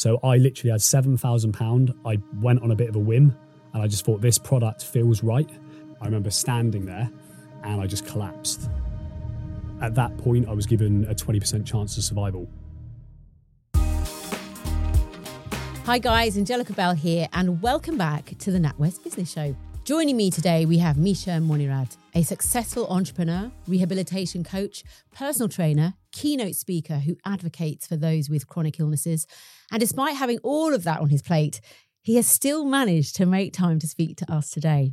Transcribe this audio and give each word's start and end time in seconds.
So 0.00 0.18
I 0.24 0.38
literally 0.38 0.70
had 0.70 0.80
£7,000. 0.80 1.94
I 2.06 2.16
went 2.40 2.62
on 2.62 2.70
a 2.70 2.74
bit 2.74 2.88
of 2.88 2.96
a 2.96 2.98
whim 2.98 3.36
and 3.74 3.82
I 3.82 3.86
just 3.86 4.02
thought 4.02 4.22
this 4.22 4.38
product 4.38 4.82
feels 4.82 5.22
right. 5.22 5.46
I 6.00 6.06
remember 6.06 6.30
standing 6.30 6.86
there 6.86 7.10
and 7.64 7.82
I 7.82 7.86
just 7.86 8.06
collapsed. 8.06 8.70
At 9.82 9.94
that 9.96 10.16
point, 10.16 10.48
I 10.48 10.54
was 10.54 10.64
given 10.64 11.04
a 11.04 11.14
20% 11.14 11.66
chance 11.66 11.98
of 11.98 12.04
survival. 12.04 12.48
Hi, 15.84 15.98
guys, 15.98 16.38
Angellica 16.38 16.72
Bell 16.72 16.94
here, 16.94 17.28
and 17.34 17.60
welcome 17.60 17.98
back 17.98 18.32
to 18.38 18.50
the 18.50 18.58
NatWest 18.58 19.04
Business 19.04 19.30
Show. 19.30 19.54
Joining 19.84 20.16
me 20.16 20.30
today, 20.30 20.64
we 20.64 20.78
have 20.78 20.96
Mesha 20.96 21.46
Moinirad, 21.46 21.94
a 22.14 22.22
successful 22.22 22.86
entrepreneur, 22.88 23.52
rehabilitation 23.68 24.44
coach, 24.44 24.82
personal 25.14 25.50
trainer, 25.50 25.92
keynote 26.12 26.54
speaker 26.54 26.98
who 26.98 27.16
advocates 27.24 27.86
for 27.86 27.96
those 27.96 28.28
with 28.28 28.46
chronic 28.46 28.80
illnesses. 28.80 29.26
And 29.70 29.80
despite 29.80 30.16
having 30.16 30.38
all 30.42 30.74
of 30.74 30.84
that 30.84 31.00
on 31.00 31.10
his 31.10 31.22
plate, 31.22 31.60
he 32.02 32.16
has 32.16 32.26
still 32.26 32.64
managed 32.64 33.16
to 33.16 33.26
make 33.26 33.52
time 33.52 33.78
to 33.78 33.86
speak 33.86 34.16
to 34.16 34.32
us 34.32 34.50
today. 34.50 34.92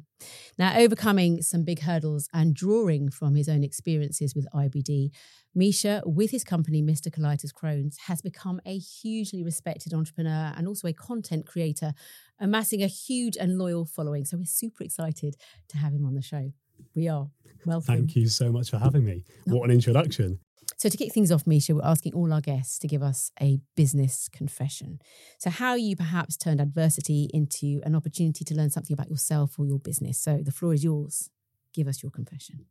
Now, 0.57 0.77
overcoming 0.77 1.41
some 1.41 1.63
big 1.63 1.81
hurdles 1.81 2.27
and 2.33 2.53
drawing 2.53 3.09
from 3.09 3.35
his 3.35 3.47
own 3.47 3.63
experiences 3.63 4.35
with 4.35 4.45
IBD, 4.53 5.11
Mesha, 5.57 6.01
with 6.05 6.31
his 6.31 6.43
company 6.43 6.81
Mr. 6.83 7.09
Colitis 7.09 7.53
Crohn's, 7.53 7.97
has 8.07 8.21
become 8.21 8.59
a 8.65 8.77
hugely 8.77 9.43
respected 9.43 9.93
entrepreneur 9.93 10.53
and 10.57 10.67
also 10.67 10.87
a 10.87 10.93
content 10.93 11.45
creator, 11.47 11.93
amassing 12.39 12.83
a 12.83 12.87
huge 12.87 13.37
and 13.37 13.57
loyal 13.57 13.85
following. 13.85 14.25
So 14.25 14.37
we're 14.37 14.45
super 14.45 14.83
excited 14.83 15.37
to 15.69 15.77
have 15.77 15.93
him 15.93 16.05
on 16.05 16.13
the 16.13 16.21
show. 16.21 16.51
We 16.93 17.07
are. 17.07 17.27
Welcome. 17.65 17.85
Thank 17.85 18.15
you 18.15 18.27
so 18.27 18.51
much 18.51 18.69
for 18.69 18.77
having 18.77 19.05
me. 19.05 19.23
Oh. 19.49 19.55
What 19.55 19.69
an 19.69 19.71
introduction. 19.71 20.39
So, 20.77 20.89
to 20.89 20.97
kick 20.97 21.11
things 21.11 21.31
off, 21.31 21.45
Mesha, 21.45 21.73
we're 21.73 21.83
asking 21.83 22.13
all 22.13 22.31
our 22.31 22.39
guests 22.39 22.77
to 22.79 22.87
give 22.87 23.01
us 23.01 23.31
a 23.41 23.59
business 23.75 24.29
confession. 24.31 24.99
So, 25.39 25.49
how 25.49 25.73
you 25.73 25.95
perhaps 25.95 26.37
turned 26.37 26.61
adversity 26.61 27.31
into 27.33 27.81
an 27.83 27.95
opportunity 27.95 28.45
to 28.45 28.53
learn 28.53 28.69
something 28.69 28.93
about 28.93 29.09
yourself 29.09 29.57
or 29.57 29.65
your 29.65 29.79
business. 29.79 30.19
So, 30.19 30.37
the 30.37 30.51
floor 30.51 30.75
is 30.75 30.83
yours. 30.83 31.31
Give 31.73 31.87
us 31.87 32.03
your 32.03 32.11
confession. 32.11 32.65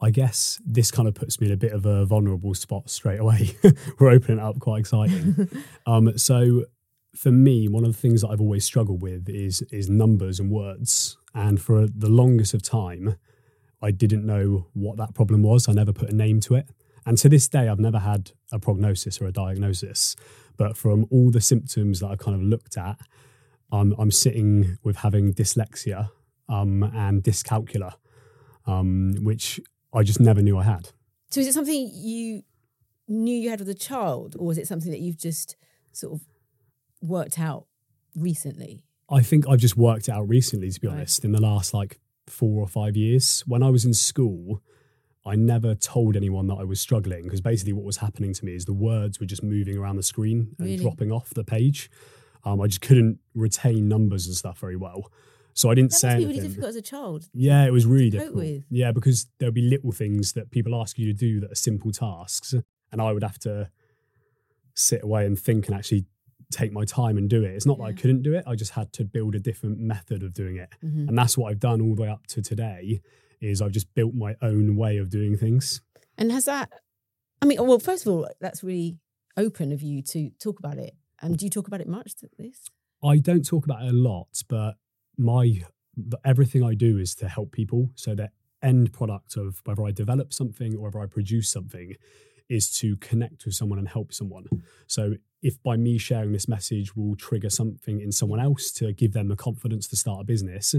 I 0.00 0.10
guess 0.10 0.62
this 0.64 0.90
kind 0.90 1.06
of 1.06 1.14
puts 1.14 1.40
me 1.42 1.48
in 1.48 1.52
a 1.52 1.58
bit 1.58 1.72
of 1.72 1.84
a 1.84 2.06
vulnerable 2.06 2.54
spot 2.54 2.88
straight 2.88 3.20
away. 3.20 3.54
we're 4.00 4.10
opening 4.10 4.40
up 4.40 4.58
quite 4.58 4.80
exciting. 4.80 5.46
um, 5.86 6.16
so, 6.16 6.64
for 7.14 7.30
me, 7.30 7.68
one 7.68 7.84
of 7.84 7.92
the 7.92 7.98
things 7.98 8.22
that 8.22 8.28
I've 8.28 8.40
always 8.40 8.64
struggled 8.64 9.02
with 9.02 9.28
is 9.28 9.60
is 9.70 9.90
numbers 9.90 10.40
and 10.40 10.50
words. 10.50 11.18
And 11.34 11.60
for 11.60 11.86
the 11.86 12.08
longest 12.08 12.54
of 12.54 12.62
time, 12.62 13.16
I 13.82 13.90
didn't 13.90 14.24
know 14.24 14.68
what 14.72 14.96
that 14.96 15.14
problem 15.14 15.42
was. 15.42 15.68
I 15.68 15.72
never 15.72 15.92
put 15.92 16.08
a 16.08 16.16
name 16.16 16.40
to 16.40 16.54
it. 16.54 16.66
And 17.06 17.18
to 17.18 17.28
this 17.28 17.48
day, 17.48 17.68
I've 17.68 17.80
never 17.80 17.98
had 17.98 18.32
a 18.52 18.58
prognosis 18.58 19.20
or 19.20 19.26
a 19.26 19.32
diagnosis. 19.32 20.16
But 20.56 20.76
from 20.76 21.06
all 21.10 21.30
the 21.30 21.40
symptoms 21.40 22.00
that 22.00 22.08
I 22.08 22.16
kind 22.16 22.36
of 22.36 22.42
looked 22.42 22.76
at, 22.76 22.98
um, 23.72 23.94
I'm 23.98 24.10
sitting 24.10 24.78
with 24.82 24.96
having 24.96 25.32
dyslexia 25.32 26.10
um, 26.48 26.82
and 26.82 27.22
dyscalculia, 27.22 27.94
um, 28.66 29.14
which 29.22 29.60
I 29.92 30.02
just 30.02 30.20
never 30.20 30.42
knew 30.42 30.58
I 30.58 30.64
had. 30.64 30.90
So, 31.30 31.40
is 31.40 31.48
it 31.48 31.54
something 31.54 31.90
you 31.92 32.42
knew 33.08 33.34
you 33.34 33.50
had 33.50 33.60
as 33.60 33.68
a 33.68 33.74
child, 33.74 34.36
or 34.38 34.46
was 34.46 34.58
it 34.58 34.68
something 34.68 34.90
that 34.90 35.00
you've 35.00 35.18
just 35.18 35.56
sort 35.92 36.14
of 36.14 36.20
worked 37.00 37.38
out 37.38 37.66
recently? 38.14 38.84
I 39.10 39.22
think 39.22 39.48
I've 39.48 39.58
just 39.58 39.76
worked 39.76 40.08
it 40.08 40.12
out 40.12 40.28
recently, 40.28 40.70
to 40.70 40.80
be 40.80 40.88
right. 40.88 40.94
honest, 40.94 41.24
in 41.24 41.32
the 41.32 41.40
last 41.40 41.72
like 41.72 41.98
four 42.26 42.62
or 42.62 42.68
five 42.68 42.96
years. 42.96 43.42
When 43.46 43.62
I 43.62 43.70
was 43.70 43.84
in 43.84 43.94
school, 43.94 44.62
I 45.24 45.36
never 45.36 45.74
told 45.74 46.16
anyone 46.16 46.48
that 46.48 46.56
I 46.56 46.64
was 46.64 46.80
struggling 46.80 47.24
because 47.24 47.40
basically 47.40 47.72
what 47.72 47.84
was 47.84 47.98
happening 47.98 48.34
to 48.34 48.44
me 48.44 48.54
is 48.54 48.64
the 48.64 48.72
words 48.72 49.20
were 49.20 49.26
just 49.26 49.42
moving 49.42 49.78
around 49.78 49.96
the 49.96 50.02
screen 50.02 50.54
and 50.58 50.66
really? 50.66 50.82
dropping 50.82 51.12
off 51.12 51.30
the 51.30 51.44
page. 51.44 51.90
Um, 52.44 52.60
I 52.60 52.66
just 52.66 52.80
couldn't 52.80 53.20
retain 53.34 53.88
numbers 53.88 54.26
and 54.26 54.34
stuff 54.34 54.58
very 54.58 54.76
well. 54.76 55.10
So 55.54 55.70
I 55.70 55.74
didn't 55.74 55.90
that 55.92 55.96
say 55.98 56.08
must 56.08 56.18
be 56.18 56.26
really 56.26 56.40
difficult 56.40 56.68
as 56.70 56.76
a 56.76 56.82
child. 56.82 57.28
Yeah, 57.34 57.64
it 57.64 57.72
was 57.72 57.86
really 57.86 58.10
difficult. 58.10 58.36
With. 58.36 58.64
Yeah, 58.70 58.90
because 58.90 59.26
there'll 59.38 59.52
be 59.52 59.62
little 59.62 59.92
things 59.92 60.32
that 60.32 60.50
people 60.50 60.80
ask 60.80 60.98
you 60.98 61.06
to 61.06 61.12
do 61.12 61.40
that 61.40 61.52
are 61.52 61.56
simple 61.56 61.92
tasks, 61.92 62.54
and 62.90 63.00
I 63.00 63.12
would 63.12 63.22
have 63.22 63.38
to 63.40 63.70
sit 64.74 65.04
away 65.04 65.26
and 65.26 65.38
think 65.38 65.68
and 65.68 65.76
actually 65.76 66.06
take 66.50 66.72
my 66.72 66.84
time 66.84 67.16
and 67.18 67.28
do 67.28 67.44
it. 67.44 67.50
It's 67.54 67.66
not 67.66 67.78
yeah. 67.78 67.84
that 67.84 67.90
I 67.90 67.92
couldn't 67.92 68.22
do 68.22 68.34
it. 68.34 68.44
I 68.46 68.54
just 68.54 68.72
had 68.72 68.92
to 68.94 69.04
build 69.04 69.34
a 69.34 69.38
different 69.38 69.78
method 69.78 70.22
of 70.22 70.32
doing 70.32 70.56
it, 70.56 70.70
mm-hmm. 70.82 71.08
and 71.08 71.16
that's 71.16 71.36
what 71.36 71.50
I've 71.50 71.60
done 71.60 71.80
all 71.82 71.94
the 71.94 72.02
way 72.02 72.08
up 72.08 72.26
to 72.28 72.42
today 72.42 73.02
is 73.42 73.60
I've 73.60 73.72
just 73.72 73.92
built 73.94 74.14
my 74.14 74.36
own 74.40 74.76
way 74.76 74.98
of 74.98 75.10
doing 75.10 75.36
things. 75.36 75.82
And 76.16 76.32
has 76.32 76.46
that, 76.46 76.70
I 77.42 77.46
mean, 77.46 77.58
well, 77.66 77.78
first 77.78 78.06
of 78.06 78.12
all, 78.12 78.28
that's 78.40 78.62
really 78.62 78.98
open 79.36 79.72
of 79.72 79.82
you 79.82 80.02
to 80.02 80.30
talk 80.42 80.58
about 80.58 80.78
it. 80.78 80.94
And 81.20 81.36
do 81.36 81.46
you 81.46 81.50
talk 81.50 81.66
about 81.66 81.80
it 81.80 81.88
much, 81.88 82.12
at 82.22 82.30
this? 82.38 82.68
I 83.04 83.18
don't 83.18 83.46
talk 83.46 83.64
about 83.64 83.82
it 83.82 83.88
a 83.88 83.92
lot, 83.92 84.42
but 84.48 84.74
my 85.18 85.62
everything 86.24 86.62
I 86.64 86.74
do 86.74 86.98
is 86.98 87.14
to 87.16 87.28
help 87.28 87.52
people. 87.52 87.90
So 87.96 88.14
the 88.14 88.30
end 88.62 88.92
product 88.92 89.36
of 89.36 89.60
whether 89.64 89.84
I 89.84 89.90
develop 89.90 90.32
something 90.32 90.76
or 90.76 90.84
whether 90.84 91.00
I 91.00 91.06
produce 91.06 91.50
something 91.50 91.94
is 92.48 92.70
to 92.78 92.96
connect 92.96 93.44
with 93.44 93.54
someone 93.54 93.78
and 93.78 93.88
help 93.88 94.12
someone. 94.12 94.46
So 94.86 95.14
if 95.42 95.62
by 95.62 95.76
me 95.76 95.98
sharing 95.98 96.32
this 96.32 96.48
message 96.48 96.94
will 96.96 97.16
trigger 97.16 97.50
something 97.50 98.00
in 98.00 98.12
someone 98.12 98.40
else 98.40 98.70
to 98.72 98.92
give 98.92 99.12
them 99.12 99.28
the 99.28 99.36
confidence 99.36 99.88
to 99.88 99.96
start 99.96 100.20
a 100.20 100.24
business 100.24 100.74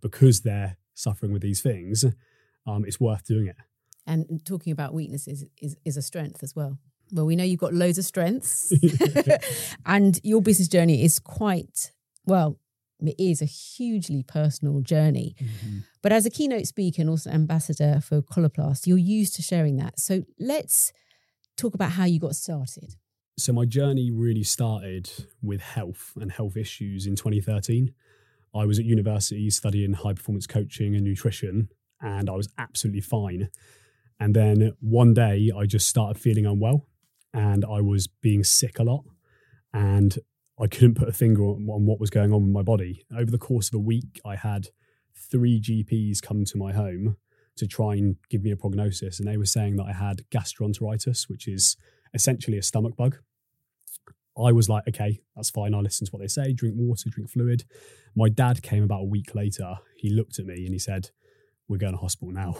because 0.00 0.40
they're 0.40 0.76
suffering 0.98 1.32
with 1.32 1.42
these 1.42 1.60
things, 1.60 2.04
um, 2.66 2.84
it's 2.84 3.00
worth 3.00 3.24
doing 3.24 3.46
it. 3.46 3.56
And 4.06 4.44
talking 4.44 4.72
about 4.72 4.94
weaknesses 4.94 5.44
is, 5.60 5.76
is 5.84 5.96
a 5.96 6.02
strength 6.02 6.42
as 6.42 6.56
well. 6.56 6.78
Well, 7.12 7.26
we 7.26 7.36
know 7.36 7.44
you've 7.44 7.60
got 7.60 7.74
loads 7.74 7.98
of 7.98 8.04
strengths, 8.04 8.72
and 9.86 10.20
your 10.22 10.42
business 10.42 10.68
journey 10.68 11.04
is 11.04 11.18
quite 11.18 11.92
well. 12.26 12.58
It 13.00 13.14
is 13.18 13.40
a 13.40 13.46
hugely 13.46 14.24
personal 14.24 14.80
journey. 14.80 15.36
Mm-hmm. 15.40 15.78
But 16.02 16.12
as 16.12 16.26
a 16.26 16.30
keynote 16.30 16.66
speaker 16.66 17.00
and 17.00 17.08
also 17.08 17.30
ambassador 17.30 18.00
for 18.02 18.22
Coloplast, 18.22 18.86
you're 18.86 18.98
used 18.98 19.36
to 19.36 19.42
sharing 19.42 19.76
that. 19.76 20.00
So 20.00 20.24
let's 20.38 20.92
talk 21.56 21.74
about 21.74 21.92
how 21.92 22.04
you 22.04 22.18
got 22.18 22.34
started. 22.34 22.96
So 23.38 23.52
my 23.52 23.64
journey 23.64 24.10
really 24.10 24.42
started 24.42 25.08
with 25.42 25.60
health 25.60 26.12
and 26.20 26.32
health 26.32 26.56
issues 26.56 27.06
in 27.06 27.14
2013. 27.14 27.94
I 28.54 28.64
was 28.64 28.78
at 28.78 28.84
university 28.84 29.50
studying 29.50 29.92
high 29.92 30.14
performance 30.14 30.46
coaching 30.46 30.94
and 30.94 31.04
nutrition, 31.04 31.68
and 32.00 32.28
I 32.28 32.34
was 32.34 32.48
absolutely 32.58 33.02
fine. 33.02 33.48
And 34.20 34.34
then 34.34 34.72
one 34.80 35.14
day 35.14 35.50
I 35.56 35.66
just 35.66 35.88
started 35.88 36.20
feeling 36.20 36.46
unwell 36.46 36.86
and 37.32 37.64
I 37.64 37.80
was 37.80 38.08
being 38.08 38.42
sick 38.42 38.78
a 38.78 38.82
lot. 38.82 39.04
And 39.72 40.18
I 40.60 40.66
couldn't 40.66 40.94
put 40.94 41.08
a 41.08 41.12
finger 41.12 41.44
on, 41.44 41.86
what 41.86 42.00
was 42.00 42.10
going 42.10 42.32
on 42.32 42.42
with 42.42 42.52
my 42.52 42.62
body. 42.62 43.04
Over 43.16 43.30
the 43.30 43.38
course 43.38 43.68
of 43.68 43.74
a 43.74 43.78
week, 43.78 44.20
I 44.24 44.34
had 44.34 44.68
three 45.14 45.60
GPs 45.60 46.20
come 46.20 46.44
to 46.46 46.58
my 46.58 46.72
home 46.72 47.16
to 47.56 47.66
try 47.66 47.94
and 47.94 48.16
give 48.28 48.42
me 48.42 48.50
a 48.50 48.56
prognosis. 48.56 49.20
And 49.20 49.28
they 49.28 49.36
were 49.36 49.44
saying 49.44 49.76
that 49.76 49.84
I 49.84 49.92
had 49.92 50.22
gastroenteritis, 50.30 51.28
which 51.28 51.46
is 51.46 51.76
essentially 52.14 52.58
a 52.58 52.62
stomach 52.62 52.96
bug. 52.96 53.18
I 54.42 54.52
was 54.52 54.68
like, 54.68 54.84
okay, 54.88 55.20
that's 55.34 55.50
fine. 55.50 55.74
I'll 55.74 55.82
listen 55.82 56.06
to 56.06 56.10
what 56.10 56.20
they 56.20 56.28
say, 56.28 56.52
drink 56.52 56.76
water, 56.76 57.08
drink 57.10 57.30
fluid. 57.30 57.64
My 58.14 58.28
dad 58.28 58.62
came 58.62 58.82
about 58.82 59.00
a 59.00 59.06
week 59.06 59.34
later. 59.34 59.76
He 59.96 60.10
looked 60.10 60.38
at 60.38 60.46
me 60.46 60.64
and 60.64 60.72
he 60.72 60.78
said, 60.78 61.10
We're 61.68 61.78
going 61.78 61.94
to 61.94 61.98
hospital 61.98 62.32
now. 62.32 62.56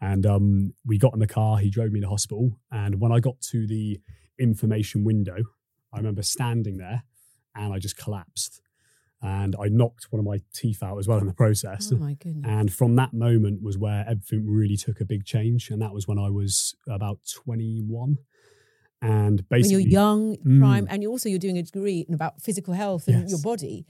And 0.00 0.24
um, 0.24 0.72
we 0.86 0.98
got 0.98 1.12
in 1.12 1.20
the 1.20 1.26
car, 1.26 1.58
he 1.58 1.68
drove 1.68 1.92
me 1.92 2.00
to 2.00 2.08
hospital. 2.08 2.58
And 2.72 3.00
when 3.00 3.12
I 3.12 3.20
got 3.20 3.40
to 3.50 3.66
the 3.66 4.00
information 4.38 5.04
window, 5.04 5.36
I 5.92 5.98
remember 5.98 6.22
standing 6.22 6.78
there 6.78 7.04
and 7.54 7.72
I 7.72 7.78
just 7.78 7.96
collapsed. 7.96 8.62
And 9.22 9.54
I 9.60 9.68
knocked 9.68 10.06
one 10.08 10.18
of 10.18 10.24
my 10.24 10.40
teeth 10.54 10.82
out 10.82 10.96
as 10.96 11.06
well 11.06 11.18
in 11.18 11.26
the 11.26 11.34
process. 11.34 11.92
Oh 11.92 11.98
my 11.98 12.14
goodness. 12.14 12.46
And 12.48 12.72
from 12.72 12.96
that 12.96 13.12
moment 13.12 13.62
was 13.62 13.76
where 13.76 14.06
everything 14.08 14.46
really 14.48 14.78
took 14.78 15.02
a 15.02 15.04
big 15.04 15.26
change. 15.26 15.68
And 15.68 15.82
that 15.82 15.92
was 15.92 16.08
when 16.08 16.18
I 16.18 16.30
was 16.30 16.74
about 16.88 17.18
21 17.30 18.16
and 19.02 19.48
basically 19.48 19.76
when 19.76 19.82
you're 19.82 19.90
young 19.90 20.36
prime 20.58 20.84
mm, 20.84 20.88
and 20.90 21.02
you 21.02 21.10
also 21.10 21.28
you're 21.28 21.38
doing 21.38 21.56
a 21.56 21.62
degree 21.62 22.04
in 22.06 22.14
about 22.14 22.40
physical 22.40 22.74
health 22.74 23.08
and 23.08 23.22
yes. 23.22 23.30
your 23.30 23.40
body 23.40 23.86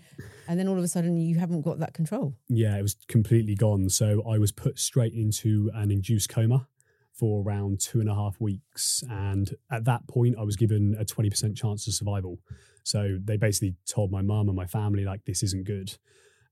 and 0.46 0.58
then 0.58 0.68
all 0.68 0.78
of 0.78 0.84
a 0.84 0.88
sudden 0.88 1.16
you 1.16 1.38
haven't 1.38 1.62
got 1.62 1.78
that 1.80 1.94
control. 1.94 2.34
Yeah 2.48 2.76
it 2.76 2.82
was 2.82 2.96
completely 3.08 3.54
gone. 3.54 3.88
So 3.88 4.22
i 4.28 4.38
was 4.38 4.52
put 4.52 4.78
straight 4.78 5.14
into 5.14 5.70
an 5.74 5.90
induced 5.90 6.28
coma 6.28 6.68
for 7.12 7.42
around 7.42 7.80
two 7.80 8.00
and 8.00 8.08
a 8.08 8.14
half 8.14 8.40
weeks 8.40 9.02
and 9.10 9.54
at 9.70 9.84
that 9.84 10.06
point 10.06 10.36
i 10.38 10.42
was 10.42 10.56
given 10.56 10.96
a 10.98 11.04
20% 11.04 11.56
chance 11.56 11.86
of 11.86 11.94
survival. 11.94 12.38
So 12.84 13.18
they 13.22 13.36
basically 13.36 13.74
told 13.86 14.10
my 14.10 14.22
mum 14.22 14.48
and 14.48 14.56
my 14.56 14.66
family 14.66 15.04
like 15.04 15.24
this 15.24 15.42
isn't 15.42 15.64
good. 15.64 15.96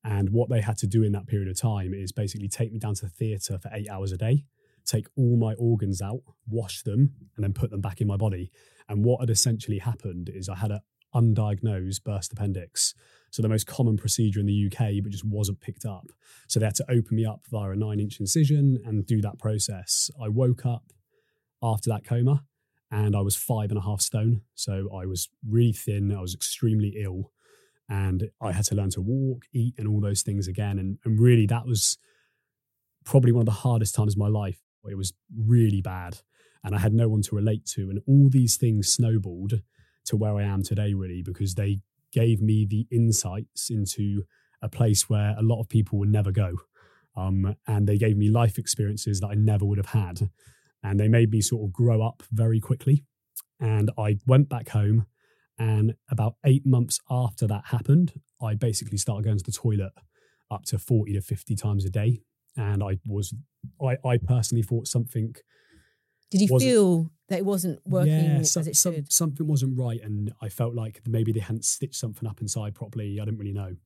And 0.04 0.30
what 0.30 0.48
they 0.48 0.60
had 0.60 0.78
to 0.78 0.86
do 0.86 1.02
in 1.02 1.12
that 1.12 1.26
period 1.26 1.48
of 1.48 1.60
time 1.60 1.92
is 1.92 2.12
basically 2.12 2.48
take 2.48 2.72
me 2.72 2.78
down 2.78 2.94
to 2.94 3.06
the 3.06 3.10
theatre 3.10 3.58
for 3.58 3.70
eight 3.72 3.88
hours 3.88 4.12
a 4.12 4.16
day 4.16 4.44
take 4.88 5.06
all 5.16 5.36
my 5.36 5.54
organs 5.54 6.00
out, 6.00 6.20
wash 6.48 6.82
them, 6.82 7.12
and 7.36 7.44
then 7.44 7.52
put 7.52 7.70
them 7.70 7.80
back 7.80 8.00
in 8.00 8.06
my 8.06 8.16
body. 8.16 8.50
And 8.88 9.04
what 9.04 9.20
had 9.20 9.30
essentially 9.30 9.78
happened 9.78 10.30
is 10.32 10.48
I 10.48 10.56
had 10.56 10.70
an 10.70 10.80
undiagnosed 11.14 12.02
burst 12.04 12.32
appendix. 12.32 12.94
So 13.30 13.42
the 13.42 13.48
most 13.48 13.66
common 13.66 13.98
procedure 13.98 14.40
in 14.40 14.46
the 14.46 14.66
UK, 14.66 15.02
but 15.02 15.12
just 15.12 15.24
wasn't 15.24 15.60
picked 15.60 15.84
up. 15.84 16.06
So 16.48 16.58
they 16.58 16.66
had 16.66 16.74
to 16.76 16.90
open 16.90 17.16
me 17.16 17.26
up 17.26 17.42
via 17.50 17.70
a 17.70 17.76
nine 17.76 18.00
inch 18.00 18.18
incision 18.18 18.78
and 18.84 19.06
do 19.06 19.20
that 19.20 19.38
process. 19.38 20.10
I 20.20 20.28
woke 20.28 20.64
up 20.64 20.84
after 21.62 21.90
that 21.90 22.04
coma 22.04 22.44
and 22.90 23.14
I 23.14 23.20
was 23.20 23.36
five 23.36 23.70
and 23.70 23.78
a 23.78 23.82
half 23.82 24.00
stone. 24.00 24.42
So 24.54 24.88
I 24.94 25.04
was 25.04 25.28
really 25.46 25.72
thin. 25.72 26.14
I 26.16 26.22
was 26.22 26.34
extremely 26.34 26.94
ill. 26.96 27.32
And 27.90 28.30
I 28.40 28.52
had 28.52 28.64
to 28.66 28.74
learn 28.74 28.90
to 28.90 29.00
walk, 29.00 29.44
eat, 29.52 29.74
and 29.78 29.88
all 29.88 30.00
those 30.00 30.22
things 30.22 30.46
again. 30.46 30.78
And, 30.78 30.98
and 31.04 31.18
really, 31.18 31.46
that 31.46 31.66
was 31.66 31.96
probably 33.04 33.32
one 33.32 33.42
of 33.42 33.46
the 33.46 33.52
hardest 33.52 33.94
times 33.94 34.14
of 34.14 34.18
my 34.18 34.28
life. 34.28 34.60
It 34.88 34.96
was 34.96 35.12
really 35.36 35.80
bad. 35.80 36.18
And 36.64 36.74
I 36.74 36.78
had 36.78 36.92
no 36.92 37.08
one 37.08 37.22
to 37.22 37.36
relate 37.36 37.64
to. 37.74 37.90
And 37.90 38.00
all 38.06 38.28
these 38.28 38.56
things 38.56 38.92
snowballed 38.92 39.62
to 40.06 40.16
where 40.16 40.36
I 40.36 40.42
am 40.42 40.62
today, 40.62 40.94
really, 40.94 41.22
because 41.22 41.54
they 41.54 41.78
gave 42.12 42.40
me 42.40 42.66
the 42.66 42.86
insights 42.90 43.70
into 43.70 44.24
a 44.62 44.68
place 44.68 45.08
where 45.08 45.34
a 45.38 45.42
lot 45.42 45.60
of 45.60 45.68
people 45.68 45.98
would 45.98 46.10
never 46.10 46.32
go. 46.32 46.56
Um, 47.16 47.56
and 47.66 47.86
they 47.86 47.98
gave 47.98 48.16
me 48.16 48.28
life 48.28 48.58
experiences 48.58 49.20
that 49.20 49.28
I 49.28 49.34
never 49.34 49.64
would 49.64 49.78
have 49.78 49.86
had. 49.86 50.30
And 50.82 50.98
they 50.98 51.08
made 51.08 51.30
me 51.30 51.40
sort 51.40 51.64
of 51.64 51.72
grow 51.72 52.02
up 52.02 52.22
very 52.32 52.60
quickly. 52.60 53.04
And 53.60 53.90
I 53.98 54.18
went 54.26 54.48
back 54.48 54.70
home. 54.70 55.06
And 55.58 55.94
about 56.08 56.36
eight 56.44 56.64
months 56.64 57.00
after 57.10 57.46
that 57.48 57.66
happened, 57.66 58.20
I 58.40 58.54
basically 58.54 58.98
started 58.98 59.24
going 59.24 59.38
to 59.38 59.44
the 59.44 59.52
toilet 59.52 59.92
up 60.50 60.64
to 60.66 60.78
40 60.78 61.14
to 61.14 61.20
50 61.20 61.56
times 61.56 61.84
a 61.84 61.90
day. 61.90 62.20
And 62.56 62.82
I 62.82 62.98
was, 63.06 63.34
I, 63.80 63.96
I 64.04 64.18
personally 64.18 64.62
thought 64.62 64.86
something. 64.88 65.34
Did 66.30 66.40
you 66.42 66.58
feel 66.58 67.10
that 67.28 67.38
it 67.38 67.44
wasn't 67.44 67.80
working 67.86 68.12
yeah, 68.12 68.38
as 68.40 68.52
some- 68.52 68.66
it 68.66 68.76
some- 68.76 68.94
should? 68.94 69.12
something 69.12 69.46
wasn't 69.46 69.78
right. 69.78 70.00
And 70.02 70.32
I 70.42 70.48
felt 70.48 70.74
like 70.74 71.00
maybe 71.06 71.32
they 71.32 71.40
hadn't 71.40 71.64
stitched 71.64 71.96
something 71.96 72.28
up 72.28 72.40
inside 72.40 72.74
properly. 72.74 73.18
I 73.20 73.24
didn't 73.24 73.38
really 73.38 73.52
know. 73.52 73.76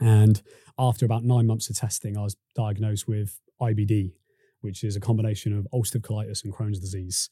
And 0.00 0.40
after 0.78 1.04
about 1.04 1.24
nine 1.24 1.46
months 1.46 1.68
of 1.70 1.76
testing, 1.76 2.16
I 2.16 2.22
was 2.22 2.36
diagnosed 2.56 3.06
with 3.06 3.38
IBD, 3.60 4.12
which 4.62 4.82
is 4.82 4.96
a 4.96 5.00
combination 5.00 5.56
of 5.56 5.66
ulcerative 5.72 6.00
colitis 6.02 6.42
and 6.44 6.52
Crohn's 6.54 6.78
disease. 6.80 7.28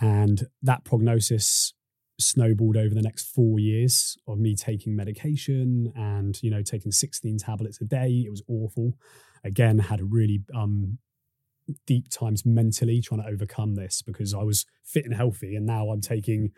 And 0.00 0.46
that 0.62 0.84
prognosis 0.84 1.74
snowballed 2.18 2.76
over 2.76 2.94
the 2.94 3.02
next 3.02 3.24
four 3.34 3.58
years 3.58 4.16
of 4.28 4.38
me 4.38 4.54
taking 4.54 4.94
medication 4.94 5.92
and, 5.96 6.40
you 6.42 6.50
know, 6.50 6.62
taking 6.62 6.92
16 6.92 7.38
tablets 7.38 7.80
a 7.80 7.84
day. 7.84 8.24
It 8.26 8.30
was 8.30 8.42
awful. 8.48 8.92
Again, 9.44 9.78
had 9.78 10.00
a 10.00 10.04
really 10.04 10.42
um, 10.54 10.98
deep 11.86 12.08
times 12.10 12.44
mentally 12.44 13.00
trying 13.00 13.22
to 13.22 13.28
overcome 13.28 13.74
this 13.74 14.02
because 14.02 14.34
I 14.34 14.42
was 14.42 14.66
fit 14.84 15.04
and 15.04 15.14
healthy. 15.14 15.56
And 15.56 15.66
now 15.66 15.90
I'm 15.90 16.00
taking, 16.00 16.52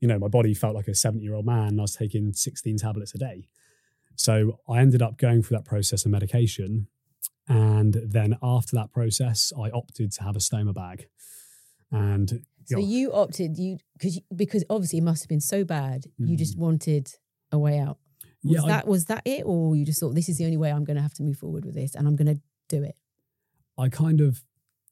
you 0.00 0.08
know, 0.08 0.18
my 0.18 0.28
body 0.28 0.54
felt 0.54 0.74
like 0.74 0.88
a 0.88 0.94
70 0.94 1.22
year 1.24 1.34
old 1.34 1.46
man. 1.46 1.68
And 1.68 1.80
I 1.80 1.82
was 1.82 1.96
taking 1.96 2.32
16 2.32 2.78
tablets 2.78 3.14
a 3.14 3.18
day. 3.18 3.48
So 4.14 4.58
I 4.68 4.78
ended 4.80 5.02
up 5.02 5.16
going 5.18 5.42
through 5.42 5.56
that 5.58 5.64
process 5.64 6.04
of 6.04 6.10
medication. 6.12 6.86
And 7.48 7.94
then 8.04 8.36
after 8.42 8.76
that 8.76 8.92
process, 8.92 9.52
I 9.58 9.70
opted 9.70 10.12
to 10.12 10.22
have 10.22 10.36
a 10.36 10.38
stoma 10.38 10.74
bag. 10.74 11.06
And 11.90 12.44
So 12.66 12.78
you 12.78 13.12
opted 13.12 13.58
you 13.58 13.78
because 13.94 14.20
because 14.34 14.64
obviously 14.70 14.98
it 14.98 15.02
must 15.02 15.22
have 15.24 15.28
been 15.28 15.40
so 15.40 15.64
bad. 15.64 16.06
You 16.18 16.36
Mm. 16.36 16.38
just 16.38 16.56
wanted 16.56 17.08
a 17.50 17.58
way 17.58 17.78
out. 17.78 17.98
Was 18.44 18.54
yeah, 18.54 18.62
I- 18.62 18.68
that 18.68 18.86
was 18.86 19.04
that 19.06 19.22
it, 19.24 19.42
or 19.44 19.76
you 19.76 19.84
just 19.84 20.00
thought 20.00 20.14
this 20.14 20.28
is 20.28 20.38
the 20.38 20.44
only 20.44 20.56
way 20.56 20.70
I'm 20.72 20.84
going 20.84 20.96
to 20.96 21.02
have 21.02 21.14
to 21.14 21.22
move 21.22 21.38
forward 21.38 21.64
with 21.64 21.74
this, 21.74 21.94
and 21.94 22.06
I'm 22.06 22.16
going 22.16 22.34
to 22.34 22.40
do 22.68 22.82
it? 22.82 22.96
I 23.78 23.88
kind 23.88 24.20
of 24.20 24.42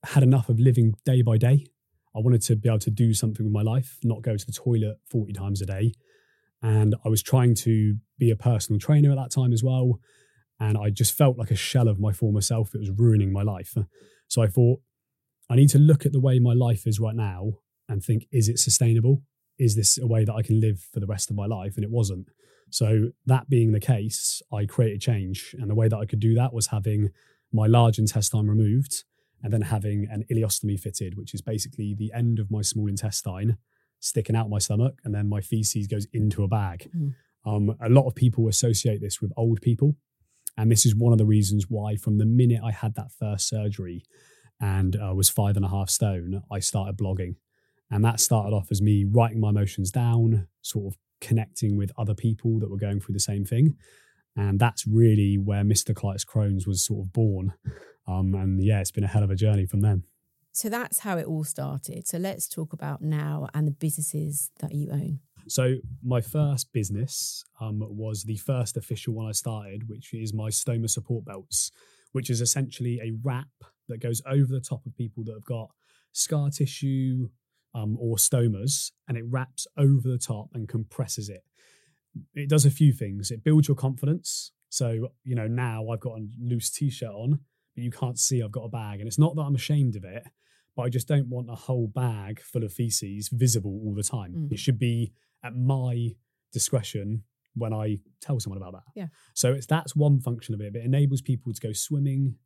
had 0.05 0.23
enough 0.23 0.49
of 0.49 0.59
living 0.59 0.95
day 1.05 1.23
by 1.23 1.37
day. 1.37 1.67
I 2.15 2.21
wanted 2.21 2.43
to 2.43 2.57
be 2.57 2.69
able 2.69 2.79
to 2.81 2.91
do 2.91 3.15
something 3.15 3.45
with 3.45 3.53
my 3.53 3.63
life, 3.63 3.99
not 4.03 4.23
go 4.23 4.37
to 4.37 4.47
the 4.47 4.53
toilet 4.53 4.99
40 5.11 5.33
times 5.33 5.63
a 5.63 5.67
day. 5.67 5.93
And 6.63 6.95
I 7.05 7.09
was 7.09 7.23
trying 7.23 7.55
to 7.57 7.97
be 8.19 8.31
a 8.31 8.37
personal 8.37 8.79
trainer 8.81 9.11
at 9.11 9.17
that 9.17 9.31
time 9.31 9.53
as 9.53 9.63
well. 9.63 10.01
And 10.59 10.77
I 10.77 10.91
just 10.91 11.17
felt 11.17 11.39
like 11.39 11.51
a 11.51 11.57
shell 11.57 11.89
of 11.89 12.01
my 12.01 12.13
former 12.13 12.41
self. 12.41 12.75
It 12.75 12.79
was 12.79 12.91
ruining 12.91 13.33
my 13.33 13.43
life. 13.43 13.77
So 14.29 14.43
I 14.43 14.47
thought, 14.47 14.81
I 15.49 15.57
need 15.57 15.69
to 15.71 15.79
look 15.79 16.05
at 16.05 16.13
the 16.13 16.21
way 16.21 16.39
my 16.39 16.53
life 16.53 16.87
is 16.87 17.01
right 17.01 17.15
now 17.15 17.53
and 17.89 18.03
think, 18.03 18.27
is 18.31 18.49
it 18.49 18.59
sustainable? 18.59 19.23
Is 19.59 19.75
this 19.77 19.99
a 19.99 20.07
way 20.07 20.25
that 20.25 20.35
I 20.35 20.43
can 20.43 20.61
live 20.61 20.81
for 20.93 21.01
the 21.01 21.07
rest 21.07 21.31
of 21.31 21.37
my 21.37 21.47
life? 21.47 21.77
And 21.77 21.85
it 21.85 21.91
wasn't. 21.91 22.27
So, 22.71 23.11
that 23.27 23.49
being 23.49 23.73
the 23.73 23.81
case, 23.81 24.43
I 24.53 24.67
created 24.67 25.01
change. 25.01 25.55
And 25.59 25.71
the 25.71 25.75
way 25.75 25.89
that 25.89 25.97
I 25.97 26.07
could 26.07 26.21
do 26.21 26.35
that 26.35 26.53
was 26.53 26.69
having 26.69 27.11
my 27.53 27.67
large 27.67 27.99
intestine 27.99 28.49
removed 28.49 29.05
and 29.43 29.53
then 29.53 29.63
having 29.63 30.07
an 30.11 30.25
ileostomy 30.31 30.79
fitted, 30.79 31.17
which 31.17 31.35
is 31.35 31.41
basically 31.41 31.95
the 31.95 32.13
end 32.15 32.39
of 32.39 32.51
my 32.51 32.63
small 32.63 32.89
intestine 32.89 33.57
sticking 34.01 34.35
out 34.35 34.51
my 34.51 34.59
stomach, 34.59 34.99
and 35.05 35.15
then 35.15 35.29
my 35.29 35.41
feces 35.41 35.87
goes 35.87 36.07
into 36.13 36.43
a 36.43 36.49
bag. 36.49 36.91
Mm. 36.97 37.15
Um, 37.45 37.77
a 37.81 37.89
lot 37.89 38.07
of 38.07 38.15
people 38.15 38.49
associate 38.49 39.01
this 39.01 39.21
with 39.21 39.33
old 39.37 39.61
people, 39.61 39.97
and 40.57 40.71
this 40.71 40.85
is 40.85 40.95
one 40.95 41.13
of 41.13 41.19
the 41.19 41.27
reasons 41.27 41.67
why, 41.69 41.97
from 41.97 42.19
the 42.19 42.27
minute 42.27 42.61
I 42.65 42.73
had 42.73 42.95
that 42.95 43.13
first 43.13 43.49
surgery 43.49 44.05
and 44.61 44.97
uh, 44.97 45.15
was 45.15 45.31
five 45.31 45.57
and 45.57 45.65
a 45.65 45.69
half 45.69 45.89
stone, 45.89 46.43
I 46.51 46.61
started 46.61 46.99
blogging, 46.99 47.37
and 47.91 48.05
that 48.05 48.21
started 48.21 48.55
off 48.55 48.69
as 48.71 48.83
me 48.83 49.05
writing 49.05 49.41
my 49.41 49.51
emotions 49.51 49.91
down, 49.91 50.49
sort 50.63 50.93
of 50.93 50.99
connecting 51.21 51.77
with 51.77 51.93
other 51.97 52.15
people 52.15 52.59
that 52.61 52.71
were 52.71 52.79
going 52.79 53.01
through 53.01 53.15
the 53.15 53.21
same 53.21 53.45
thing. 53.45 53.77
And 54.37 54.59
that's 54.59 54.87
really 54.87 55.37
where 55.37 55.65
Mr. 55.65 55.93
Colitis 55.95 56.25
Crohn's 56.25 56.67
was 56.67 56.85
sort 56.85 57.07
of 57.07 57.13
born. 57.13 57.53
Um, 58.07 58.35
and 58.35 58.63
yeah, 58.63 58.81
it's 58.81 58.91
been 58.91 59.05
a 59.05 59.09
hell 59.09 59.23
of 59.23 59.31
a 59.31 59.37
journey 59.37 59.67
from 59.67 59.81
then. 59.81 60.05
So 60.53 60.69
that's 60.69 61.01
how 61.01 61.17
it 61.17 61.27
all 61.27 61.45
started. 61.45 62.07
So 62.07 62.19
let's 62.19 62.49
talk 62.49 62.73
about 62.73 63.03
now 63.03 63.49
and 63.55 63.67
the 63.67 63.73
businesses 63.73 64.51
that 64.61 64.75
you 64.75 64.91
own. 64.91 65.21
So 65.49 65.77
my 66.03 66.21
first 66.21 66.73
business 66.73 67.45
um, 67.61 67.81
was 67.81 68.25
the 68.25 68.37
first 68.37 68.77
official 68.77 69.15
one 69.15 69.27
I 69.27 69.33
started, 69.33 69.89
which 69.89 70.13
is 70.13 70.35
my 70.35 70.49
stoma 70.49 70.89
support 70.89 71.25
belts, 71.25 71.71
which 72.13 72.31
is 72.31 72.41
essentially 72.41 73.01
a 73.01 73.13
wrap 73.23 73.49
that 73.89 74.01
goes 74.01 74.23
over 74.27 74.53
the 74.53 74.61
top 74.61 74.85
of 74.87 74.95
people 74.97 75.25
that 75.25 75.33
have 75.33 75.45
got 75.45 75.71
scar 76.13 76.51
tissue 76.51 77.29
um, 77.75 77.97
or 78.01 78.17
stomas, 78.17 78.91
and 79.09 79.17
it 79.17 79.25
wraps 79.27 79.67
over 79.77 80.09
the 80.09 80.19
top 80.19 80.49
and 80.55 80.69
compresses 80.69 81.29
it. 81.29 81.45
It 82.35 82.49
does 82.49 82.67
a 82.67 82.71
few 82.71 82.93
things. 82.93 83.31
It 83.31 83.45
builds 83.45 83.69
your 83.69 83.77
confidence. 83.77 84.53
So 84.69 85.09
you 85.25 85.35
know 85.35 85.47
now 85.47 85.89
I've 85.89 86.01
got 86.01 86.19
a 86.19 86.27
loose 86.41 86.71
t-shirt 86.71 87.11
on, 87.11 87.41
but 87.75 87.85
you 87.85 87.91
can't 87.91 88.19
see 88.19 88.43
I've 88.43 88.53
got 88.53 88.65
a 88.65 88.69
bag, 88.69 89.01
and 89.01 89.09
it's 89.09 89.19
not 89.19 89.35
that 89.37 89.43
I'm 89.43 89.55
ashamed 89.55 89.97
of 89.97 90.05
it, 90.05 90.25
but 90.77 90.83
I 90.83 90.89
just 90.89 91.09
don't 91.09 91.29
want 91.29 91.51
a 91.51 91.55
whole 91.55 91.89
bag 91.89 92.41
full 92.41 92.65
of 92.65 92.73
feces 92.73 93.29
visible 93.33 93.81
all 93.85 93.95
the 93.95 94.03
time. 94.03 94.33
Mm. 94.35 94.53
It 94.53 94.59
should 94.59 94.79
be 94.79 95.13
at 95.45 95.57
my 95.57 96.11
discretion 96.53 97.25
when 97.55 97.73
I 97.73 97.99
tell 98.21 98.39
someone 98.41 98.61
about 98.61 98.73
that. 98.73 98.93
Yeah. 98.95 99.07
So 99.35 99.53
it's 99.53 99.67
that's 99.67 99.97
one 99.97 100.21
function 100.21 100.55
of 100.55 100.61
it. 100.61 100.77
It 100.77 100.85
enables 100.85 101.21
people 101.21 101.53
to 101.53 101.61
go 101.61 101.73
swimming, 101.73 102.37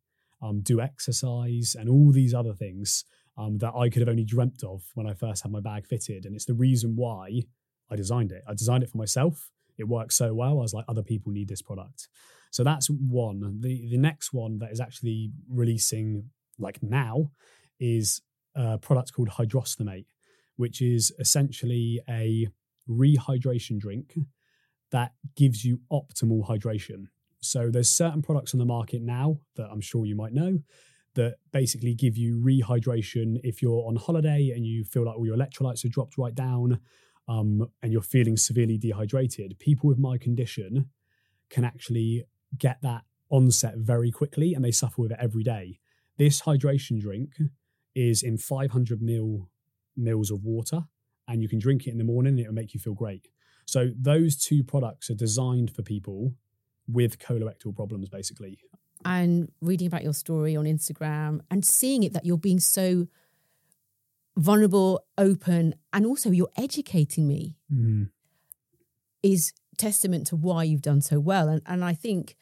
um, 0.41 0.61
do 0.61 0.81
exercise, 0.81 1.75
and 1.77 1.89
all 1.89 2.11
these 2.11 2.33
other 2.33 2.53
things 2.53 3.05
um, 3.37 3.57
that 3.59 3.73
I 3.75 3.89
could 3.89 4.01
have 4.01 4.09
only 4.09 4.23
dreamt 4.23 4.63
of 4.63 4.83
when 4.93 5.07
I 5.07 5.13
first 5.13 5.43
had 5.43 5.51
my 5.51 5.59
bag 5.59 5.85
fitted. 5.85 6.25
And 6.25 6.35
it's 6.35 6.45
the 6.45 6.53
reason 6.53 6.95
why 6.95 7.41
I 7.89 7.95
designed 7.95 8.31
it. 8.31 8.43
I 8.47 8.53
designed 8.53 8.83
it 8.83 8.89
for 8.89 8.97
myself. 8.97 9.51
It 9.77 9.87
works 9.87 10.15
so 10.15 10.33
well. 10.33 10.59
I 10.59 10.61
was 10.61 10.73
like, 10.73 10.85
other 10.87 11.03
people 11.03 11.31
need 11.31 11.49
this 11.49 11.61
product. 11.61 12.07
So 12.51 12.63
that's 12.63 12.87
one. 12.87 13.59
The 13.59 13.89
the 13.89 13.97
next 13.97 14.31
one 14.33 14.59
that 14.59 14.71
is 14.71 14.79
actually 14.79 15.31
releasing 15.49 16.29
like 16.57 16.81
now 16.81 17.31
is 17.79 18.21
a 18.55 18.77
product 18.77 19.13
called 19.13 19.29
Hydrostomate, 19.29 20.05
which 20.55 20.81
is 20.81 21.11
essentially 21.19 21.99
a 22.09 22.47
rehydration 22.89 23.77
drink 23.77 24.15
that 24.91 25.13
gives 25.35 25.65
you 25.65 25.81
optimal 25.91 26.47
hydration. 26.47 27.07
So 27.41 27.69
there's 27.69 27.89
certain 27.89 28.21
products 28.21 28.53
on 28.53 28.59
the 28.59 28.65
market 28.65 29.01
now 29.01 29.39
that 29.57 29.67
I'm 29.69 29.81
sure 29.81 30.05
you 30.05 30.15
might 30.15 30.31
know 30.31 30.59
that 31.15 31.35
basically 31.51 31.93
give 31.93 32.17
you 32.17 32.37
rehydration 32.37 33.39
if 33.43 33.61
you're 33.61 33.85
on 33.87 33.95
holiday 33.95 34.51
and 34.55 34.65
you 34.65 34.83
feel 34.83 35.05
like 35.05 35.17
all 35.17 35.25
your 35.25 35.35
electrolytes 35.35 35.83
are 35.85 35.89
dropped 35.89 36.17
right 36.17 36.35
down 36.35 36.79
um, 37.27 37.67
and 37.81 37.91
you're 37.91 38.01
feeling 38.01 38.37
severely 38.37 38.77
dehydrated. 38.77 39.57
People 39.59 39.87
with 39.87 39.97
my 39.97 40.17
condition 40.17 40.89
can 41.49 41.63
actually 41.63 42.25
get 42.57 42.77
that 42.81 43.03
onset 43.29 43.75
very 43.77 44.11
quickly 44.11 44.53
and 44.53 44.63
they 44.63 44.71
suffer 44.71 45.01
with 45.01 45.11
it 45.11 45.17
every 45.19 45.43
day. 45.43 45.79
This 46.17 46.41
hydration 46.41 46.99
drink 47.01 47.31
is 47.95 48.23
in 48.23 48.37
500 48.37 49.01
mil 49.01 49.49
mils 49.97 50.29
of 50.29 50.43
water 50.43 50.83
and 51.27 51.41
you 51.41 51.49
can 51.49 51.59
drink 51.59 51.87
it 51.87 51.91
in 51.91 51.97
the 51.97 52.03
morning 52.03 52.33
and 52.33 52.39
it'll 52.41 52.53
make 52.53 52.73
you 52.73 52.79
feel 52.79 52.93
great. 52.93 53.29
So 53.65 53.89
those 53.99 54.35
two 54.35 54.63
products 54.63 55.09
are 55.09 55.15
designed 55.15 55.71
for 55.75 55.81
people 55.81 56.33
with 56.87 57.17
colorectal 57.19 57.75
problems 57.75 58.09
basically. 58.09 58.59
And 59.05 59.51
reading 59.61 59.87
about 59.87 60.03
your 60.03 60.13
story 60.13 60.55
on 60.55 60.65
Instagram 60.65 61.41
and 61.51 61.63
seeing 61.63 62.03
it 62.03 62.13
that 62.13 62.25
you're 62.25 62.37
being 62.37 62.59
so 62.59 63.07
vulnerable, 64.35 65.05
open, 65.17 65.75
and 65.93 66.05
also 66.05 66.31
you're 66.31 66.51
educating 66.57 67.27
me 67.27 67.55
Mm. 67.71 68.09
is 69.23 69.53
testament 69.77 70.27
to 70.27 70.35
why 70.35 70.63
you've 70.63 70.81
done 70.81 71.01
so 71.01 71.19
well. 71.19 71.47
And 71.49 71.61
and 71.65 71.83
I 71.83 71.93
think 71.93 72.35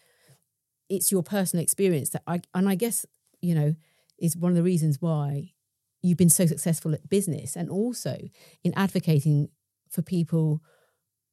it's 0.89 1.11
your 1.11 1.23
personal 1.23 1.63
experience 1.63 2.09
that 2.11 2.23
I 2.27 2.41
and 2.53 2.67
I 2.69 2.75
guess, 2.75 3.05
you 3.41 3.55
know, 3.55 3.75
is 4.19 4.37
one 4.37 4.51
of 4.51 4.55
the 4.55 4.63
reasons 4.63 5.01
why 5.01 5.53
you've 6.01 6.17
been 6.17 6.29
so 6.29 6.45
successful 6.45 6.93
at 6.93 7.09
business 7.09 7.55
and 7.55 7.69
also 7.69 8.17
in 8.63 8.73
advocating 8.75 9.49
for 9.89 10.01
people 10.01 10.61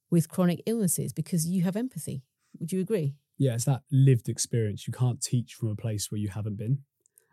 with 0.09 0.29
chronic 0.29 0.61
illnesses 0.65 1.13
because 1.13 1.45
you 1.47 1.63
have 1.63 1.75
empathy. 1.75 2.23
Would 2.59 2.71
you 2.71 2.79
agree? 2.81 3.15
Yeah, 3.41 3.55
it's 3.55 3.65
that 3.65 3.81
lived 3.91 4.29
experience. 4.29 4.85
You 4.85 4.93
can't 4.93 5.19
teach 5.19 5.55
from 5.55 5.69
a 5.69 5.75
place 5.75 6.11
where 6.11 6.19
you 6.19 6.29
haven't 6.29 6.57
been. 6.57 6.77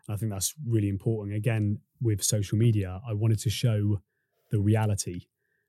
And 0.07 0.15
I 0.15 0.15
think 0.15 0.31
that's 0.31 0.55
really 0.67 0.89
important. 0.89 1.37
Again, 1.37 1.81
with 2.01 2.23
social 2.23 2.57
media, 2.57 2.99
I 3.07 3.13
wanted 3.13 3.37
to 3.41 3.51
show 3.51 4.01
the 4.49 4.59
reality. 4.59 5.27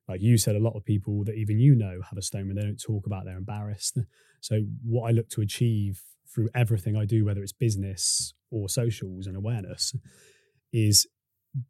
Like 0.08 0.22
you 0.22 0.38
said, 0.38 0.56
a 0.56 0.58
lot 0.58 0.76
of 0.76 0.84
people 0.86 1.24
that 1.24 1.34
even 1.34 1.60
you 1.60 1.74
know 1.74 2.00
have 2.08 2.18
a 2.18 2.36
when 2.38 2.54
they 2.54 2.62
don't 2.62 2.80
talk 2.80 3.04
about, 3.04 3.26
they're 3.26 3.36
embarrassed. 3.36 3.98
So, 4.42 4.62
what 4.82 5.06
I 5.06 5.10
look 5.10 5.28
to 5.32 5.42
achieve 5.42 6.00
through 6.26 6.48
everything 6.54 6.96
I 6.96 7.04
do, 7.04 7.26
whether 7.26 7.42
it's 7.42 7.52
business 7.52 8.32
or 8.50 8.70
socials 8.70 9.26
and 9.26 9.36
awareness, 9.36 9.94
is 10.72 11.06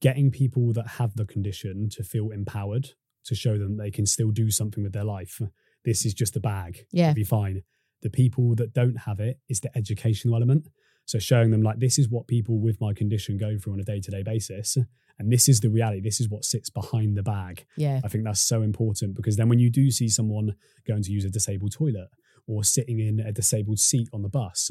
getting 0.01 0.31
people 0.31 0.73
that 0.75 0.87
have 0.87 1.17
the 1.17 1.25
condition 1.25 1.89
to 1.91 2.05
feel 2.05 2.31
empowered 2.31 2.91
to 3.25 3.35
show 3.35 3.59
them 3.59 3.77
they 3.77 3.91
can 3.91 4.07
still 4.07 4.31
do 4.31 4.53
something 4.53 4.85
with 4.85 4.93
their 4.93 5.03
life. 5.03 5.43
This 5.85 6.07
is 6.07 6.15
just 6.15 6.37
a 6.37 6.41
bag. 6.41 6.87
Yeah. 6.93 7.07
It'll 7.07 7.17
be 7.17 7.25
fine. 7.25 7.65
The 8.03 8.11
people 8.11 8.55
that 8.57 8.73
don't 8.73 8.97
have 8.97 9.21
it 9.21 9.39
is 9.49 9.61
the 9.61 9.77
educational 9.77 10.37
element. 10.37 10.69
So 11.05 11.19
showing 11.19 11.51
them 11.51 11.63
like 11.63 11.79
this 11.81 11.99
is 11.99 12.09
what 12.09 12.29
people 12.29 12.59
with 12.59 12.81
my 12.81 12.95
condition 12.95 13.37
go 13.37 13.59
through 13.59 13.73
on 13.75 13.81
a 13.81 13.85
day-to-day 13.85 14.23
basis. 14.23 14.77
And 15.19 15.31
this 15.31 15.49
is 15.49 15.61
the 15.61 15.69
reality. 15.69 16.01
This 16.01 16.21
is 16.21 16.29
what 16.29 16.45
sits 16.45 16.71
behind 16.71 17.17
the 17.17 17.23
bag. 17.23 17.67
Yeah. 17.77 18.01
I 18.05 18.09
think 18.09 18.25
that's 18.25 18.41
so 18.41 18.63
important 18.63 19.15
because 19.15 19.37
then 19.37 19.49
when 19.49 19.59
you 19.59 19.71
do 19.71 19.91
see 19.91 20.09
someone 20.09 20.55
going 20.87 21.03
to 21.03 21.11
use 21.11 21.25
a 21.25 21.31
disabled 21.31 21.73
toilet 21.73 22.09
or 22.47 22.65
sitting 22.65 22.99
in 23.01 23.21
a 23.21 23.33
disabled 23.33 23.79
seat 23.79 24.09
on 24.13 24.23
the 24.23 24.29
bus, 24.29 24.71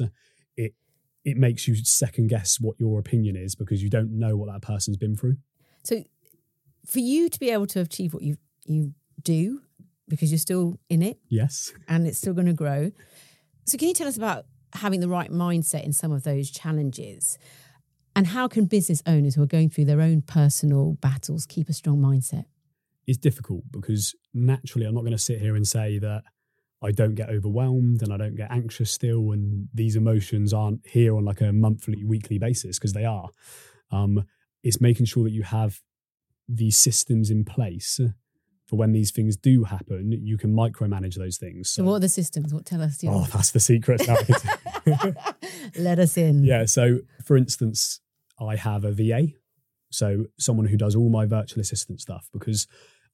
it 0.56 0.74
it 1.24 1.36
makes 1.36 1.68
you 1.68 1.76
second 1.76 2.28
guess 2.28 2.58
what 2.58 2.74
your 2.80 2.98
opinion 2.98 3.36
is 3.36 3.54
because 3.54 3.82
you 3.82 3.90
don't 3.90 4.10
know 4.10 4.36
what 4.36 4.50
that 4.50 4.62
person's 4.62 4.96
been 4.96 5.14
through. 5.14 5.36
So 5.84 6.02
for 6.86 6.98
you 6.98 7.28
to 7.28 7.38
be 7.38 7.50
able 7.50 7.66
to 7.68 7.80
achieve 7.80 8.14
what 8.14 8.22
you 8.22 8.36
you 8.66 8.94
do 9.22 9.60
because 10.10 10.30
you're 10.30 10.38
still 10.38 10.78
in 10.90 11.02
it 11.02 11.18
Yes. 11.30 11.72
and 11.88 12.06
it's 12.06 12.18
still 12.18 12.34
going 12.34 12.46
to 12.48 12.52
grow. 12.52 12.90
So 13.64 13.78
can 13.78 13.88
you 13.88 13.94
tell 13.94 14.06
us 14.08 14.16
about 14.18 14.44
having 14.74 15.00
the 15.00 15.08
right 15.08 15.30
mindset 15.30 15.84
in 15.84 15.92
some 15.94 16.12
of 16.12 16.22
those 16.24 16.50
challenges? 16.50 17.38
And 18.14 18.26
how 18.26 18.48
can 18.48 18.66
business 18.66 19.02
owners 19.06 19.36
who 19.36 19.42
are 19.42 19.46
going 19.46 19.70
through 19.70 19.86
their 19.86 20.00
own 20.02 20.20
personal 20.22 20.94
battles 21.00 21.46
keep 21.46 21.68
a 21.68 21.72
strong 21.72 21.98
mindset? 21.98 22.44
It's 23.06 23.16
difficult 23.18 23.62
because 23.72 24.14
naturally 24.34 24.84
I'm 24.86 24.94
not 24.94 25.00
going 25.00 25.12
to 25.12 25.18
sit 25.18 25.40
here 25.40 25.56
and 25.56 25.66
say 25.66 25.98
that 25.98 26.24
I 26.82 26.90
don't 26.92 27.14
get 27.14 27.28
overwhelmed 27.30 28.02
and 28.02 28.12
I 28.12 28.16
don't 28.16 28.36
get 28.36 28.50
anxious 28.50 28.90
still 28.90 29.32
and 29.32 29.68
these 29.72 29.96
emotions 29.96 30.52
aren't 30.52 30.86
here 30.86 31.16
on 31.16 31.24
like 31.24 31.40
a 31.40 31.52
monthly, 31.52 32.04
weekly 32.04 32.38
basis 32.38 32.78
because 32.78 32.92
they 32.92 33.04
are. 33.04 33.28
Um, 33.90 34.24
it's 34.62 34.80
making 34.80 35.06
sure 35.06 35.24
that 35.24 35.32
you 35.32 35.42
have 35.42 35.80
these 36.48 36.76
systems 36.76 37.30
in 37.30 37.44
place 37.44 38.00
for 38.70 38.76
when 38.76 38.92
these 38.92 39.10
things 39.10 39.36
do 39.36 39.64
happen, 39.64 40.12
you 40.12 40.38
can 40.38 40.54
micromanage 40.54 41.16
those 41.16 41.38
things. 41.38 41.68
So 41.68 41.82
what 41.82 41.94
are 41.94 41.98
the 41.98 42.08
systems? 42.08 42.54
What 42.54 42.64
tell 42.64 42.80
us? 42.80 43.02
Oh, 43.04 43.26
that's 43.32 43.50
the 43.50 43.58
secret. 43.58 44.06
Let 45.76 45.98
us 45.98 46.16
in. 46.16 46.44
yeah. 46.44 46.66
So, 46.66 47.00
for 47.24 47.36
instance, 47.36 48.00
I 48.38 48.54
have 48.54 48.84
a 48.84 48.92
VA, 48.92 49.32
so 49.90 50.26
someone 50.38 50.66
who 50.66 50.76
does 50.76 50.94
all 50.94 51.08
my 51.10 51.26
virtual 51.26 51.60
assistant 51.60 52.00
stuff 52.00 52.28
because 52.32 52.68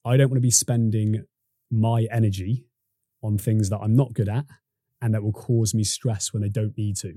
I 0.04 0.18
don't 0.18 0.28
want 0.28 0.36
to 0.36 0.42
be 0.42 0.50
spending 0.50 1.24
my 1.70 2.06
energy 2.12 2.66
on 3.22 3.38
things 3.38 3.70
that 3.70 3.78
I'm 3.78 3.96
not 3.96 4.12
good 4.12 4.28
at 4.28 4.44
and 5.00 5.14
that 5.14 5.22
will 5.22 5.32
cause 5.32 5.72
me 5.72 5.84
stress 5.84 6.34
when 6.34 6.42
they 6.42 6.50
don't 6.50 6.76
need 6.76 6.96
to. 6.98 7.14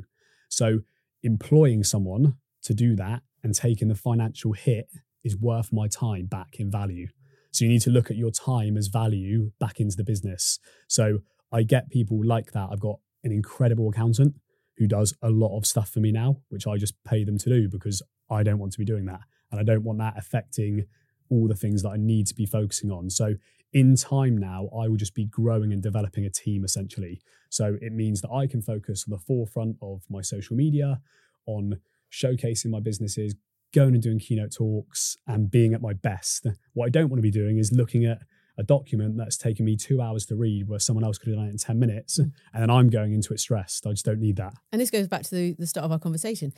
So, 0.47 0.79
employing 1.23 1.83
someone 1.83 2.37
to 2.63 2.73
do 2.73 2.95
that 2.95 3.21
and 3.43 3.53
taking 3.53 3.89
the 3.89 3.95
financial 3.95 4.53
hit 4.53 4.87
is 5.25 5.35
worth 5.35 5.73
my 5.73 5.89
time 5.89 6.27
back 6.27 6.55
in 6.57 6.71
value. 6.71 7.09
So, 7.51 7.65
you 7.65 7.71
need 7.71 7.81
to 7.81 7.89
look 7.89 8.09
at 8.11 8.17
your 8.17 8.31
time 8.31 8.77
as 8.77 8.87
value 8.87 9.51
back 9.59 9.79
into 9.79 9.97
the 9.97 10.03
business. 10.03 10.59
So, 10.87 11.19
I 11.51 11.63
get 11.63 11.89
people 11.89 12.23
like 12.23 12.51
that. 12.51 12.69
I've 12.71 12.79
got 12.79 12.99
an 13.23 13.31
incredible 13.31 13.89
accountant 13.89 14.35
who 14.77 14.87
does 14.87 15.13
a 15.21 15.29
lot 15.29 15.57
of 15.57 15.65
stuff 15.65 15.89
for 15.89 15.99
me 15.99 16.11
now, 16.11 16.37
which 16.49 16.65
I 16.65 16.77
just 16.77 16.95
pay 17.03 17.23
them 17.23 17.37
to 17.39 17.49
do 17.49 17.67
because 17.67 18.01
I 18.29 18.43
don't 18.43 18.59
want 18.59 18.71
to 18.73 18.79
be 18.79 18.85
doing 18.85 19.05
that. 19.05 19.21
And 19.51 19.59
I 19.59 19.63
don't 19.63 19.83
want 19.83 19.99
that 19.99 20.13
affecting 20.17 20.85
all 21.29 21.47
the 21.47 21.55
things 21.55 21.83
that 21.83 21.89
I 21.89 21.97
need 21.97 22.27
to 22.27 22.35
be 22.35 22.45
focusing 22.45 22.91
on. 22.91 23.09
So 23.09 23.35
in 23.73 23.95
time 23.95 24.37
now, 24.37 24.69
I 24.73 24.87
will 24.87 24.95
just 24.95 25.13
be 25.13 25.25
growing 25.25 25.73
and 25.73 25.81
developing 25.81 26.25
a 26.25 26.29
team 26.29 26.63
essentially. 26.63 27.21
So 27.49 27.77
it 27.81 27.93
means 27.93 28.21
that 28.21 28.31
I 28.31 28.47
can 28.47 28.61
focus 28.61 29.05
on 29.07 29.11
the 29.11 29.23
forefront 29.23 29.75
of 29.81 30.03
my 30.09 30.21
social 30.21 30.55
media, 30.55 31.01
on 31.45 31.79
showcasing 32.11 32.71
my 32.71 32.79
businesses, 32.79 33.35
going 33.73 33.93
and 33.93 34.01
doing 34.01 34.19
keynote 34.19 34.51
talks 34.51 35.17
and 35.27 35.49
being 35.51 35.73
at 35.73 35.81
my 35.81 35.93
best. 35.93 36.47
What 36.73 36.85
I 36.87 36.89
don't 36.89 37.09
want 37.09 37.19
to 37.19 37.23
be 37.23 37.31
doing 37.31 37.57
is 37.57 37.71
looking 37.71 38.05
at 38.05 38.19
a 38.57 38.63
document 38.63 39.15
that's 39.17 39.37
taken 39.37 39.63
me 39.65 39.77
two 39.77 40.01
hours 40.01 40.25
to 40.25 40.35
read 40.35 40.67
where 40.67 40.79
someone 40.79 41.05
else 41.05 41.17
could 41.17 41.29
have 41.29 41.37
done 41.37 41.47
it 41.47 41.51
in 41.51 41.57
10 41.57 41.79
minutes 41.79 42.17
and 42.17 42.33
then 42.53 42.69
I'm 42.69 42.89
going 42.89 43.13
into 43.13 43.33
it 43.33 43.39
stressed. 43.39 43.87
I 43.87 43.91
just 43.91 44.05
don't 44.05 44.19
need 44.19 44.35
that. 44.37 44.53
And 44.71 44.81
this 44.81 44.89
goes 44.91 45.07
back 45.07 45.23
to 45.23 45.35
the, 45.35 45.55
the 45.57 45.67
start 45.67 45.85
of 45.85 45.91
our 45.91 45.99
conversation. 45.99 46.51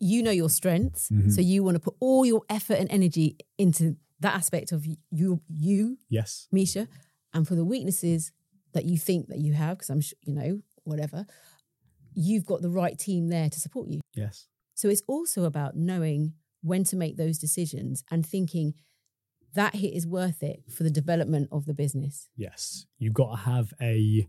You 0.00 0.22
know 0.22 0.30
your 0.30 0.48
strengths, 0.48 1.10
Mhm. 1.10 1.30
so 1.32 1.40
you 1.40 1.62
want 1.64 1.74
to 1.74 1.80
put 1.80 1.96
all 2.00 2.24
your 2.24 2.42
effort 2.48 2.74
and 2.78 2.90
energy 2.90 3.36
into 3.58 3.96
that 4.20 4.34
aspect 4.34 4.72
of 4.72 4.86
you, 4.86 5.40
you, 5.48 5.98
Yes. 6.08 6.48
Mesha, 6.54 6.86
and 7.34 7.46
for 7.46 7.56
the 7.56 7.64
weaknesses 7.64 8.32
that 8.72 8.84
you 8.84 8.96
think 8.96 9.26
that 9.28 9.38
you 9.38 9.52
have, 9.54 9.76
because 9.78 9.90
I'm 9.90 10.00
sure 10.00 10.16
you 10.24 10.32
know 10.34 10.62
whatever, 10.84 11.26
you've 12.14 12.46
got 12.46 12.62
the 12.62 12.70
right 12.70 12.98
team 12.98 13.28
there 13.28 13.50
to 13.50 13.60
support 13.60 13.88
you. 13.88 14.00
Yes. 14.14 14.46
So 14.78 14.88
it's 14.88 15.02
also 15.08 15.42
about 15.42 15.74
knowing 15.74 16.34
when 16.62 16.84
to 16.84 16.94
make 16.94 17.16
those 17.16 17.36
decisions 17.36 18.04
and 18.12 18.24
thinking 18.24 18.74
that 19.54 19.74
hit 19.74 19.92
is 19.92 20.06
worth 20.06 20.40
it 20.40 20.62
for 20.70 20.84
the 20.84 20.90
development 20.90 21.48
of 21.50 21.66
the 21.66 21.74
business. 21.74 22.28
Yes. 22.36 22.86
You've 22.96 23.12
got 23.12 23.30
to 23.32 23.36
have 23.38 23.74
a 23.82 24.28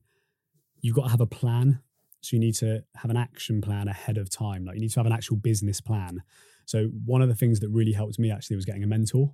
you've 0.81 0.95
got 0.95 1.03
to 1.03 1.11
have 1.11 1.21
a 1.21 1.27
plan. 1.27 1.81
So 2.21 2.35
you 2.35 2.39
need 2.39 2.55
to 2.55 2.83
have 2.95 3.11
an 3.11 3.15
action 3.15 3.61
plan 3.61 3.87
ahead 3.87 4.17
of 4.17 4.31
time. 4.31 4.65
Like 4.65 4.73
you 4.73 4.81
need 4.81 4.89
to 4.89 4.99
have 4.99 5.05
an 5.05 5.11
actual 5.11 5.37
business 5.37 5.81
plan. 5.81 6.23
So 6.65 6.85
one 7.05 7.21
of 7.21 7.29
the 7.29 7.35
things 7.35 7.59
that 7.59 7.69
really 7.69 7.93
helped 7.93 8.17
me 8.17 8.31
actually 8.31 8.55
was 8.55 8.65
getting 8.65 8.83
a 8.83 8.87
mentor. 8.87 9.31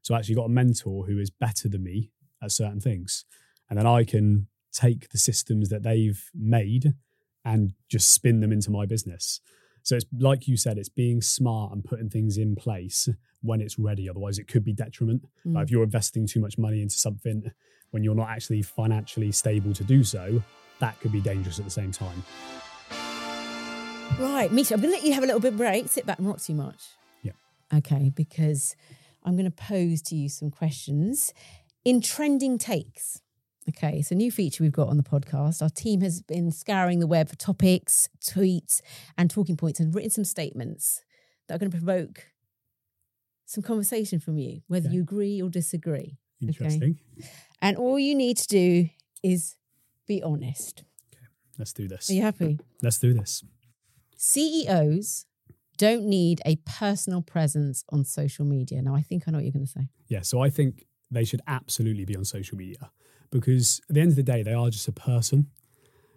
So 0.00 0.14
I 0.14 0.18
actually 0.20 0.36
got 0.36 0.46
a 0.46 0.48
mentor 0.48 1.04
who 1.04 1.18
is 1.18 1.28
better 1.28 1.68
than 1.68 1.82
me 1.82 2.12
at 2.42 2.50
certain 2.50 2.80
things. 2.80 3.26
And 3.68 3.78
then 3.78 3.86
I 3.86 4.04
can 4.04 4.46
take 4.72 5.10
the 5.10 5.18
systems 5.18 5.68
that 5.68 5.82
they've 5.82 6.30
made 6.34 6.94
and 7.44 7.74
just 7.90 8.10
spin 8.10 8.40
them 8.40 8.52
into 8.52 8.70
my 8.70 8.86
business. 8.86 9.42
So 9.82 9.96
it's 9.96 10.06
like 10.18 10.46
you 10.46 10.56
said, 10.56 10.78
it's 10.78 10.88
being 10.88 11.20
smart 11.20 11.72
and 11.72 11.84
putting 11.84 12.08
things 12.08 12.36
in 12.36 12.56
place 12.56 13.08
when 13.42 13.60
it's 13.60 13.78
ready. 13.78 14.08
Otherwise, 14.08 14.38
it 14.38 14.48
could 14.48 14.64
be 14.64 14.72
detriment. 14.72 15.26
Mm. 15.46 15.54
Like 15.54 15.64
if 15.64 15.70
you're 15.70 15.82
investing 15.82 16.26
too 16.26 16.40
much 16.40 16.58
money 16.58 16.82
into 16.82 16.96
something 16.96 17.50
when 17.90 18.04
you're 18.04 18.14
not 18.14 18.28
actually 18.28 18.62
financially 18.62 19.32
stable 19.32 19.72
to 19.74 19.84
do 19.84 20.04
so, 20.04 20.42
that 20.78 20.98
could 21.00 21.12
be 21.12 21.20
dangerous 21.20 21.58
at 21.58 21.64
the 21.64 21.70
same 21.70 21.92
time. 21.92 22.22
Right, 24.18 24.50
Mesha, 24.50 24.72
I'm 24.72 24.80
going 24.80 24.92
to 24.92 24.96
let 24.98 25.04
you 25.04 25.14
have 25.14 25.22
a 25.22 25.26
little 25.26 25.40
bit 25.40 25.56
break. 25.56 25.88
Sit 25.88 26.04
back, 26.04 26.18
and 26.18 26.26
not 26.26 26.40
too 26.40 26.54
much. 26.54 26.82
Yeah. 27.22 27.32
Okay, 27.72 28.10
because 28.14 28.76
I'm 29.24 29.34
going 29.34 29.50
to 29.50 29.50
pose 29.50 30.02
to 30.02 30.16
you 30.16 30.28
some 30.28 30.50
questions 30.50 31.32
in 31.84 32.00
trending 32.00 32.58
takes. 32.58 33.20
Okay, 33.76 33.98
it's 33.98 34.10
a 34.10 34.14
new 34.14 34.30
feature 34.32 34.64
we've 34.64 34.72
got 34.72 34.88
on 34.88 34.96
the 34.96 35.02
podcast. 35.02 35.62
Our 35.62 35.68
team 35.68 36.00
has 36.00 36.22
been 36.22 36.50
scouring 36.50 36.98
the 36.98 37.06
web 37.06 37.28
for 37.28 37.36
topics, 37.36 38.08
tweets, 38.20 38.80
and 39.16 39.30
talking 39.30 39.56
points 39.56 39.78
and 39.80 39.94
written 39.94 40.10
some 40.10 40.24
statements 40.24 41.02
that 41.46 41.54
are 41.54 41.58
going 41.58 41.70
to 41.70 41.76
provoke 41.76 42.26
some 43.46 43.62
conversation 43.62 44.18
from 44.18 44.38
you, 44.38 44.62
whether 44.66 44.86
Okay. 44.88 44.96
you 44.96 45.02
agree 45.02 45.40
or 45.42 45.48
disagree. 45.48 46.18
Interesting. 46.40 46.98
And 47.60 47.76
all 47.76 47.98
you 47.98 48.14
need 48.14 48.38
to 48.38 48.48
do 48.48 48.88
is 49.22 49.56
be 50.06 50.22
honest. 50.22 50.82
Okay, 51.14 51.26
let's 51.58 51.72
do 51.72 51.86
this. 51.86 52.08
Are 52.10 52.14
you 52.14 52.22
happy? 52.22 52.58
Let's 52.82 52.98
do 52.98 53.12
this. 53.14 53.44
CEOs 54.16 55.26
don't 55.76 56.04
need 56.04 56.40
a 56.44 56.56
personal 56.66 57.22
presence 57.22 57.84
on 57.90 58.04
social 58.04 58.44
media. 58.44 58.82
Now, 58.82 58.94
I 58.94 59.02
think 59.02 59.24
I 59.26 59.30
know 59.30 59.38
what 59.38 59.44
you're 59.44 59.52
going 59.52 59.66
to 59.66 59.70
say. 59.70 59.88
Yeah. 60.08 60.22
So 60.22 60.40
I 60.42 60.50
think 60.50 60.86
they 61.10 61.24
should 61.24 61.40
absolutely 61.46 62.04
be 62.04 62.16
on 62.16 62.24
social 62.24 62.56
media 62.58 62.90
because 63.30 63.80
at 63.88 63.94
the 63.94 64.00
end 64.00 64.10
of 64.10 64.16
the 64.16 64.22
day, 64.22 64.42
they 64.42 64.52
are 64.52 64.70
just 64.70 64.88
a 64.88 64.92
person. 64.92 65.48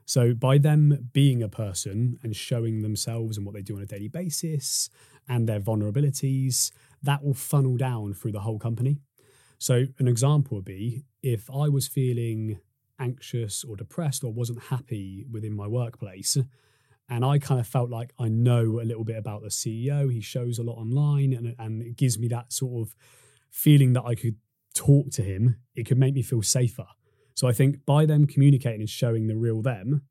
So 0.05 0.33
by 0.33 0.57
them 0.57 1.09
being 1.13 1.41
a 1.41 1.49
person 1.49 2.19
and 2.23 2.35
showing 2.35 2.81
themselves 2.81 3.37
and 3.37 3.45
what 3.45 3.55
they 3.55 3.61
do 3.61 3.77
on 3.77 3.83
a 3.83 3.85
daily 3.85 4.09
basis 4.09 4.89
and 5.27 5.47
their 5.47 5.61
vulnerabilities, 5.61 6.71
that 7.01 7.23
will 7.23 7.33
funnel 7.33 7.77
down 7.77 8.13
through 8.13 8.33
the 8.33 8.41
whole 8.41 8.59
company. 8.59 8.97
So 9.59 9.85
an 9.97 10.07
example 10.07 10.57
would 10.57 10.65
be 10.65 11.05
if 11.21 11.49
I 11.49 11.69
was 11.69 11.87
feeling 11.87 12.59
anxious 12.99 13.63
or 13.63 13.75
depressed 13.75 14.23
or 14.23 14.33
wasn't 14.33 14.63
happy 14.63 15.25
within 15.31 15.55
my 15.55 15.67
workplace, 15.67 16.37
and 17.09 17.25
I 17.25 17.37
kind 17.39 17.59
of 17.59 17.67
felt 17.67 17.89
like 17.89 18.13
I 18.19 18.27
know 18.27 18.79
a 18.81 18.83
little 18.83 19.03
bit 19.03 19.17
about 19.17 19.41
the 19.41 19.49
CEO. 19.49 20.11
He 20.11 20.21
shows 20.21 20.57
a 20.57 20.63
lot 20.63 20.77
online, 20.77 21.33
and 21.33 21.55
and 21.59 21.81
it 21.81 21.95
gives 21.95 22.17
me 22.17 22.27
that 22.29 22.51
sort 22.51 22.87
of 22.87 22.95
feeling 23.49 23.93
that 23.93 24.03
I 24.03 24.15
could 24.15 24.35
talk 24.73 25.11
to 25.11 25.21
him. 25.21 25.57
It 25.75 25.85
could 25.85 25.97
make 25.97 26.13
me 26.13 26.23
feel 26.23 26.41
safer. 26.41 26.87
So 27.35 27.47
I 27.47 27.53
think 27.53 27.85
by 27.85 28.05
them 28.05 28.27
communicating 28.27 28.81
and 28.81 28.89
showing 28.89 29.27
the 29.27 29.35
real 29.35 29.61
them 29.61 30.03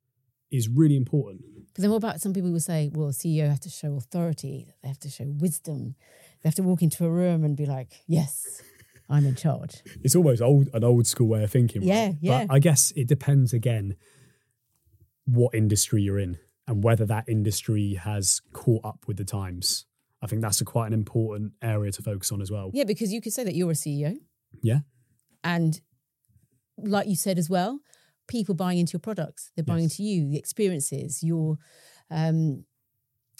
is 0.50 0.68
really 0.68 0.96
important. 0.96 1.42
Because 1.68 1.82
then 1.82 1.90
what 1.90 1.96
about 1.98 2.20
some 2.20 2.32
people 2.32 2.50
who 2.50 2.58
say, 2.58 2.90
well, 2.92 3.08
CEO 3.08 3.48
have 3.48 3.60
to 3.60 3.70
show 3.70 3.96
authority, 3.96 4.74
they 4.82 4.88
have 4.88 4.98
to 5.00 5.08
show 5.08 5.24
wisdom, 5.38 5.94
they 6.42 6.48
have 6.48 6.54
to 6.56 6.62
walk 6.62 6.82
into 6.82 7.04
a 7.04 7.10
room 7.10 7.44
and 7.44 7.56
be 7.56 7.64
like, 7.64 8.02
yes, 8.06 8.60
I'm 9.08 9.24
in 9.24 9.34
charge. 9.34 9.82
It's 10.02 10.14
almost 10.14 10.42
old 10.42 10.68
an 10.74 10.84
old 10.84 11.06
school 11.06 11.28
way 11.28 11.42
of 11.42 11.50
thinking. 11.50 11.82
right? 11.82 11.88
Yeah, 11.88 12.12
yeah. 12.20 12.46
But 12.46 12.54
I 12.54 12.58
guess 12.58 12.92
it 12.96 13.08
depends 13.08 13.52
again 13.52 13.96
what 15.24 15.54
industry 15.54 16.02
you're 16.02 16.18
in 16.18 16.38
and 16.66 16.84
whether 16.84 17.06
that 17.06 17.28
industry 17.28 17.94
has 17.94 18.40
caught 18.52 18.84
up 18.84 19.04
with 19.06 19.16
the 19.16 19.24
times. 19.24 19.86
I 20.20 20.26
think 20.26 20.42
that's 20.42 20.60
a 20.60 20.64
quite 20.64 20.86
an 20.86 20.92
important 20.92 21.52
area 21.62 21.90
to 21.92 22.02
focus 22.02 22.30
on 22.30 22.40
as 22.40 22.50
well. 22.50 22.70
Yeah, 22.72 22.84
because 22.84 23.12
you 23.12 23.20
could 23.20 23.32
say 23.32 23.44
that 23.44 23.54
you're 23.54 23.70
a 23.70 23.74
CEO. 23.74 24.16
Yeah. 24.62 24.80
And 25.42 25.80
like 26.78 27.06
you 27.08 27.16
said 27.16 27.38
as 27.38 27.48
well, 27.50 27.80
people 28.28 28.54
buying 28.54 28.78
into 28.78 28.92
your 28.94 29.00
products, 29.00 29.50
they're 29.56 29.64
buying 29.64 29.82
Yes. 29.82 29.98
into 29.98 30.02
you, 30.04 30.28
the 30.28 30.38
experiences, 30.38 31.22
your 31.22 31.58
um 32.10 32.64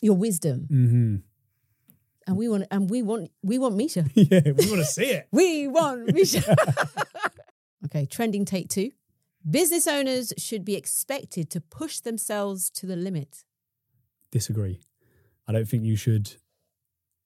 your 0.03 0.17
wisdom. 0.17 0.67
hmm 0.69 1.17
And 2.27 2.37
we 2.37 2.49
want 2.49 2.65
and 2.71 2.91
we 2.91 3.03
want 3.03 3.31
we 3.43 3.59
want 3.59 3.77
Mesha. 3.77 4.11
yeah, 4.15 4.41
we 4.45 4.67
want 4.71 4.81
to 4.81 4.85
see 4.85 5.05
it. 5.07 5.29
We 5.33 5.69
want 5.69 6.09
Mesha. 6.09 6.43
okay, 7.87 8.07
trending 8.07 8.45
take 8.45 8.69
two. 8.69 8.91
Business 9.49 9.87
owners 9.89 10.33
should 10.39 10.65
be 10.65 10.77
expected 10.77 11.51
to 11.51 11.61
push 11.61 11.99
themselves 12.01 12.71
to 12.71 12.87
the 12.87 12.95
limit. 12.97 13.45
Disagree. 14.31 14.81
I 15.49 15.53
don't 15.53 15.69
think 15.69 15.85
you 15.85 15.97
should. 15.97 16.37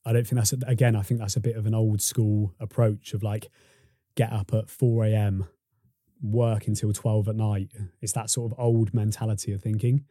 I 0.04 0.12
don't 0.12 0.26
think 0.26 0.36
that's 0.40 0.52
a, 0.52 0.58
again. 0.66 0.96
I 0.96 1.02
think 1.02 1.20
that's 1.20 1.36
a 1.36 1.40
bit 1.40 1.56
of 1.56 1.66
an 1.66 1.75
old 1.75 2.00
school 2.00 2.54
approach 2.58 3.12
of 3.12 3.22
like 3.22 3.48
get 4.14 4.32
up 4.32 4.54
at 4.54 4.70
four 4.70 5.04
a.m., 5.04 5.46
work 6.23 6.66
until 6.66 6.92
twelve 6.92 7.28
at 7.28 7.37
night. 7.37 7.70
It's 8.00 8.12
that 8.12 8.30
sort 8.30 8.52
of 8.52 8.58
old 8.58 8.94
mentality 8.94 9.52
of 9.52 9.62
thinking. 9.62 10.04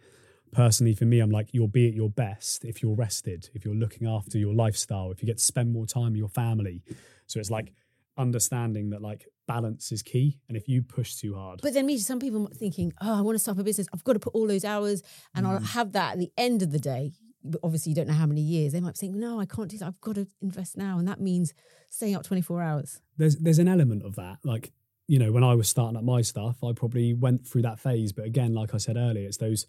Personally, 0.52 0.94
for 0.94 1.06
me, 1.06 1.20
I'm 1.20 1.32
like 1.32 1.54
you'll 1.54 1.68
be 1.68 1.88
at 1.88 1.94
your 1.94 2.10
best 2.10 2.64
if 2.64 2.82
you're 2.82 2.96
rested, 2.96 3.50
if 3.54 3.66
you're 3.66 3.76
looking 3.76 4.08
after 4.08 4.38
your 4.38 4.54
lifestyle, 4.54 5.12
if 5.12 5.22
you 5.22 5.26
get 5.26 5.38
to 5.38 5.44
spend 5.44 5.74
more 5.74 5.86
time 5.86 6.12
with 6.12 6.18
your 6.18 6.30
family. 6.30 6.82
So 7.28 7.40
it's 7.40 7.52
like 7.52 7.74
understanding 8.18 8.92
that 8.92 9.02
like 9.02 9.28
balance 9.48 9.92
is 9.92 10.02
key, 10.02 10.40
and 10.48 10.58
if 10.58 10.68
you 10.68 10.82
push 10.82 11.16
too 11.16 11.36
hard, 11.36 11.62
But 11.62 11.74
then, 11.74 11.88
Mesha, 11.88 12.00
some 12.00 12.20
people 12.20 12.50
thinking, 12.54 12.94
oh, 13.02 13.18
I 13.18 13.22
want 13.22 13.36
to 13.36 13.40
start 13.40 13.58
a 13.60 13.64
business. 13.64 13.88
I've 13.94 14.04
got 14.04 14.14
to 14.14 14.20
put 14.20 14.34
all 14.34 14.48
those 14.48 14.66
hours 14.66 15.04
and 15.34 15.46
I'll 15.46 15.60
mm. 15.60 15.66
have 15.74 15.92
that 15.94 16.14
at 16.14 16.20
the 16.20 16.32
end 16.38 16.62
of 16.62 16.72
the 16.72 16.80
day. 16.80 17.14
But 17.44 17.60
obviously, 17.64 17.92
you 17.92 17.96
don't 17.96 18.08
know 18.08 18.14
how 18.14 18.26
many 18.26 18.42
years. 18.42 18.74
They 18.74 18.82
might 18.82 18.94
be 18.94 18.98
saying, 18.98 19.20
no, 19.20 19.40
I 19.40 19.46
can't 19.46 19.70
do 19.70 19.78
that. 19.78 19.86
I've 19.86 20.02
got 20.02 20.16
to 20.16 20.28
invest 20.42 20.78
now. 20.78 20.98
And 20.98 21.08
that 21.08 21.22
means 21.22 21.54
staying 21.92 22.16
up 22.16 22.24
24 22.24 22.62
hours. 22.62 23.02
there's 23.18 23.36
there's 23.38 23.60
an 23.60 23.68
element 23.68 24.04
of 24.04 24.16
that. 24.16 24.38
Like, 24.44 24.72
you 25.08 25.20
know, 25.20 25.32
when 25.32 25.44
I 25.44 25.54
was 25.56 25.70
starting 25.70 25.98
up 25.98 26.04
my 26.04 26.22
stuff, 26.22 26.64
I 26.64 26.74
probably 26.74 27.14
went 27.14 27.46
through 27.48 27.62
that 27.64 27.80
phase. 27.80 28.12
But 28.12 28.26
again, 28.26 28.54
like 28.54 28.74
I 28.74 28.78
said 28.78 28.98
earlier, 28.98 29.28
it's 29.28 29.38
those 29.38 29.68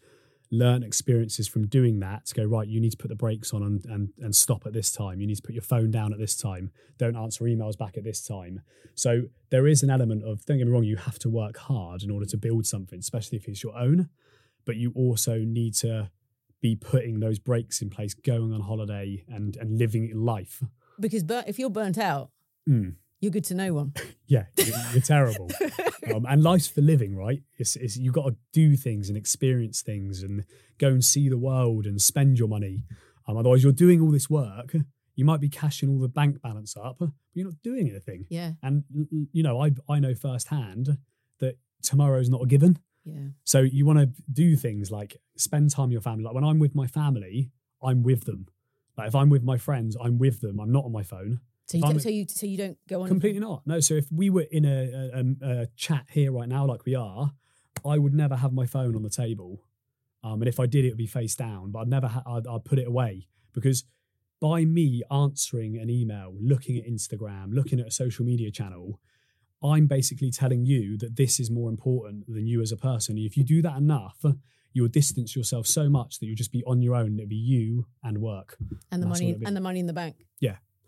learned 0.53 0.85
experiences 0.85 1.49
from 1.49 1.67
doing 1.67 1.99
that 1.99 2.25
to 2.27 2.35
go, 2.35 2.45
right, 2.45 2.69
you 2.69 2.81
need 2.81 2.93
to 2.93 2.97
put 2.97 3.09
the 3.09 3.17
brakes 3.17 3.53
on 3.53 3.63
and, 3.63 3.85
and 3.87 4.11
and 4.21 4.35
stop 4.35 4.65
at 4.65 4.73
this 4.73 4.93
time. 4.93 5.21
You 5.21 5.27
need 5.27 5.35
to 5.37 5.43
put 5.43 5.55
your 5.55 5.63
phone 5.63 5.91
down 5.91 6.13
at 6.13 6.19
this 6.19 6.37
time. 6.37 6.71
Don't 6.99 7.17
answer 7.17 7.45
emails 7.45 7.77
back 7.77 7.97
at 7.97 8.05
this 8.05 8.25
time. 8.27 8.61
So 8.95 9.23
there 9.51 9.67
is 9.67 9.83
an 9.83 9.91
element 9.91 10.23
of, 10.25 10.45
don't 10.47 10.59
get 10.59 10.67
me 10.67 10.73
wrong, 10.73 10.85
you 10.85 10.97
have 10.97 11.19
to 11.21 11.29
work 11.29 11.57
hard 11.59 12.03
in 12.03 12.11
order 12.11 12.27
to 12.27 12.37
build 12.37 12.65
something, 12.65 12.99
especially 12.99 13.37
if 13.37 13.49
it's 13.49 13.63
your 13.63 13.77
own. 13.77 14.09
But 14.65 14.77
you 14.77 14.93
also 14.95 15.39
need 15.39 15.75
to 15.75 16.11
be 16.63 16.77
putting 16.77 17.21
those 17.21 17.39
breaks 17.39 17.83
in 17.83 17.91
place, 17.91 18.15
going 18.15 18.53
on 18.53 18.61
holiday 18.61 19.25
and 19.29 19.57
and 19.57 19.79
living 19.79 20.11
life. 20.15 20.63
Because 20.99 21.25
bur- 21.25 21.45
if 21.47 21.59
you're 21.59 21.71
burnt 21.71 21.99
out, 21.99 22.31
Mm. 22.69 22.95
You're 23.21 23.33
good 23.33 23.45
to 23.45 23.55
no 23.55 23.73
one. 23.75 23.93
Yeah, 24.29 24.47
you're, 24.57 25.03
terrible. 25.03 25.49
Um, 26.13 26.27
and 26.29 26.43
life's 26.43 26.67
for 26.69 26.81
living, 26.81 27.17
right? 27.17 27.43
It's, 27.59 27.75
it's 27.77 27.97
you've 27.97 28.15
got 28.15 28.27
to 28.27 28.37
do 28.53 28.77
things 28.77 29.09
and 29.09 29.17
experience 29.17 29.83
things 29.83 30.23
and 30.23 30.45
go 30.79 30.89
and 30.89 31.05
see 31.05 31.29
the 31.29 31.39
world 31.39 31.85
and 31.87 32.01
spend 32.01 32.39
your 32.39 32.47
money. 32.49 32.85
Um, 33.27 33.37
otherwise, 33.37 33.63
you're 33.63 33.73
doing 33.73 34.01
all 34.01 34.11
this 34.11 34.31
work. 34.31 34.75
You 35.17 35.25
might 35.25 35.41
be 35.41 35.49
cashing 35.49 35.89
all 35.89 35.99
the 35.99 36.09
bank 36.09 36.43
balance 36.43 36.77
up, 36.77 36.97
but 37.01 37.11
you're 37.35 37.47
not 37.47 37.61
doing 37.63 37.89
anything. 37.89 38.27
Yeah. 38.29 38.53
And 38.63 38.85
you 39.33 39.43
know, 39.43 39.61
I 39.61 39.73
I 39.89 39.99
know 39.99 40.15
firsthand 40.15 40.99
that 41.41 41.57
tomorrow's 41.83 42.29
not 42.29 42.43
a 42.43 42.47
given. 42.47 42.79
Yeah. 43.05 43.29
So 43.45 43.61
you 43.61 43.87
want 43.87 43.99
to 43.99 44.11
do 44.33 44.57
things 44.57 44.91
like 44.91 45.17
spend 45.37 45.71
time 45.71 45.87
with 45.87 45.93
your 45.93 46.01
family. 46.03 46.25
Like 46.25 46.35
when 46.35 46.45
I'm 46.45 46.59
with 46.59 46.75
my 46.75 46.87
family, 46.87 47.51
I'm 47.83 48.03
with 48.03 48.25
them. 48.25 48.47
Like 48.97 49.09
if 49.09 49.15
I'm 49.15 49.29
with 49.29 49.43
my 49.43 49.59
friends, 49.59 49.97
I'm 50.01 50.19
with 50.19 50.41
them. 50.41 50.61
I'm 50.61 50.73
not 50.73 50.85
on 50.85 50.93
my 50.93 51.03
phone. 51.03 51.41
So 51.67 51.79
you, 51.79 51.83
don't, 51.83 52.01
so 52.01 52.09
you 52.09 52.27
so 52.29 52.47
you 52.47 52.57
don't 52.57 52.79
go 52.89 53.03
on 53.03 53.09
Completely 53.09 53.41
not. 53.41 53.63
No. 53.67 53.81
So 53.81 53.95
if 53.95 54.07
we 54.13 54.31
were 54.31 54.47
in 54.51 54.65
a, 54.65 55.11
a, 55.13 55.47
a, 55.49 55.63
a 55.63 55.67
chat 55.77 56.07
here 56.11 56.31
right 56.31 56.49
now, 56.49 56.65
like 56.65 56.85
we 56.85 56.95
are, 56.95 57.33
I 57.85 57.99
would 57.99 58.15
never 58.15 58.37
have 58.37 58.53
my 58.53 58.67
phone 58.67 58.95
on 58.95 59.03
the 59.03 59.11
table. 59.11 59.65
Um, 60.23 60.41
and 60.43 60.49
if 60.49 60.61
I 60.61 60.67
did, 60.67 60.85
it 60.85 60.91
would 60.91 60.99
be 60.99 61.07
face 61.09 61.35
down. 61.35 61.73
But 61.73 61.81
I'd 61.81 61.89
never. 61.89 62.07
Ha- 62.07 62.23
I'd, 62.25 62.47
I'd 62.47 62.65
put 62.65 62.79
it 62.79 62.87
away 62.87 63.27
because 63.53 63.85
by 64.41 64.65
me 64.65 65.03
answering 65.11 65.77
an 65.77 65.91
email, 65.91 66.35
looking 66.41 66.77
at 66.77 66.87
Instagram, 66.87 67.53
looking 67.53 67.81
at 67.81 67.87
a 67.87 67.91
social 67.91 68.25
media 68.25 68.51
channel, 68.51 69.01
I'm 69.63 69.87
basically 69.87 70.31
telling 70.31 70.67
you 70.67 70.97
that 70.99 71.17
this 71.17 71.41
is 71.41 71.51
more 71.51 71.71
important 71.71 72.27
than 72.29 72.47
you 72.47 72.61
as 72.61 72.71
a 72.71 72.77
person. 72.77 73.19
If 73.19 73.37
you 73.37 73.43
do 73.45 73.63
that 73.63 73.77
enough, 73.77 74.25
you'll 74.73 74.89
distance 74.89 75.35
yourself 75.35 75.67
so 75.67 75.89
much 75.89 76.19
that 76.19 76.27
you'll 76.27 76.37
just 76.37 76.53
be 76.53 76.63
on 76.65 76.83
your 76.83 76.95
own. 76.95 77.19
It'll 77.19 77.29
be 77.29 77.37
you 77.37 77.87
and 78.05 78.19
work. 78.19 78.57
and 78.93 79.03
the 79.03 79.07
money 79.07 79.25
what 79.25 79.31
it'd 79.31 79.41
be. 79.41 79.47
and 79.47 79.57
the 79.57 79.61
money 79.61 79.81
in 79.81 79.87
the 79.87 79.93
bank. 79.95 80.27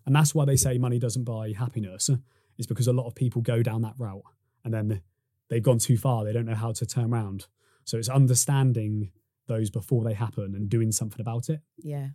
And 0.08 0.16
that's 0.16 0.34
why 0.34 0.46
they 0.46 0.56
say 0.56 0.78
money 0.78 0.98
doesn't 0.98 1.24
buy 1.24 1.52
happiness, 1.52 2.08
is 2.56 2.66
because 2.66 2.88
a 2.88 2.94
lot 2.94 3.06
of 3.06 3.14
people 3.14 3.42
go 3.42 3.62
down 3.62 3.82
that 3.82 3.92
route 3.98 4.22
and 4.64 4.72
then 4.72 5.02
they've 5.50 5.62
gone 5.62 5.78
too 5.78 5.98
far. 5.98 6.24
They 6.24 6.32
don't 6.32 6.46
know 6.46 6.54
how 6.54 6.72
to 6.72 6.86
turn 6.86 7.12
around. 7.12 7.46
So 7.84 7.98
it's 7.98 8.08
understanding 8.08 9.10
those 9.48 9.68
before 9.68 10.04
they 10.04 10.14
happen 10.14 10.54
and 10.54 10.70
doing 10.70 10.92
something 10.92 11.20
about 11.20 11.50
it. 11.50 11.60
Yeah. 11.76 12.08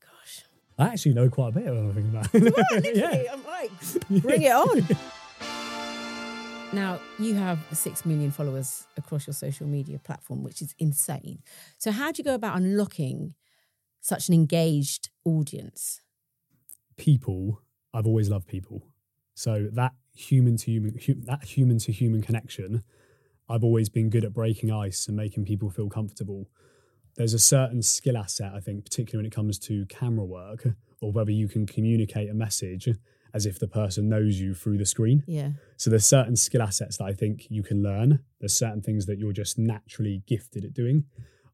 Gosh. 0.00 0.44
I 0.78 0.86
actually 0.86 1.12
know 1.12 1.28
quite 1.28 1.48
a 1.48 1.52
bit 1.52 1.66
of 1.66 1.76
everything 1.76 2.08
about 2.08 2.32
Literally, 2.80 3.28
I'm 3.28 3.44
like, 3.44 4.22
bring 4.22 4.40
it 4.40 4.52
on. 4.52 4.88
Now, 6.72 6.98
you 7.18 7.34
have 7.34 7.58
6 7.74 8.06
million 8.06 8.30
followers 8.30 8.86
across 8.96 9.26
your 9.26 9.34
social 9.34 9.66
media 9.66 9.98
platform, 9.98 10.42
which 10.42 10.62
is 10.62 10.74
insane. 10.78 11.42
So, 11.76 11.90
how 11.90 12.10
do 12.10 12.20
you 12.20 12.24
go 12.24 12.34
about 12.34 12.56
unlocking 12.56 13.34
such 14.00 14.28
an 14.28 14.34
engaged 14.34 15.10
audience? 15.26 16.00
People 16.96 17.60
i've 17.92 18.06
always 18.06 18.28
loved 18.28 18.46
people 18.46 18.82
so 19.34 19.68
that 19.72 19.92
human 20.14 20.56
to 20.56 20.70
human 20.70 20.96
hu- 21.04 21.20
that 21.26 21.44
human 21.44 21.78
to 21.78 21.92
human 21.92 22.22
connection 22.22 22.82
i've 23.48 23.64
always 23.64 23.88
been 23.88 24.08
good 24.10 24.24
at 24.24 24.32
breaking 24.32 24.70
ice 24.70 25.06
and 25.08 25.16
making 25.16 25.44
people 25.44 25.70
feel 25.70 25.88
comfortable 25.88 26.48
there's 27.16 27.34
a 27.34 27.38
certain 27.38 27.82
skill 27.82 28.16
asset 28.16 28.52
i 28.54 28.60
think 28.60 28.84
particularly 28.84 29.22
when 29.24 29.26
it 29.26 29.34
comes 29.34 29.58
to 29.58 29.84
camera 29.86 30.24
work 30.24 30.66
or 31.00 31.12
whether 31.12 31.30
you 31.30 31.48
can 31.48 31.66
communicate 31.66 32.30
a 32.30 32.34
message 32.34 32.88
as 33.34 33.46
if 33.46 33.58
the 33.58 33.66
person 33.66 34.08
knows 34.08 34.38
you 34.38 34.54
through 34.54 34.78
the 34.78 34.86
screen 34.86 35.24
Yeah. 35.26 35.50
so 35.76 35.90
there's 35.90 36.06
certain 36.06 36.36
skill 36.36 36.62
assets 36.62 36.98
that 36.98 37.04
I 37.04 37.12
think 37.12 37.48
you 37.50 37.64
can 37.64 37.82
learn. 37.82 38.20
There's 38.38 38.56
certain 38.56 38.80
things 38.80 39.06
that 39.06 39.18
you're 39.18 39.32
just 39.32 39.58
naturally 39.58 40.22
gifted 40.28 40.64
at 40.64 40.72
doing. 40.72 41.06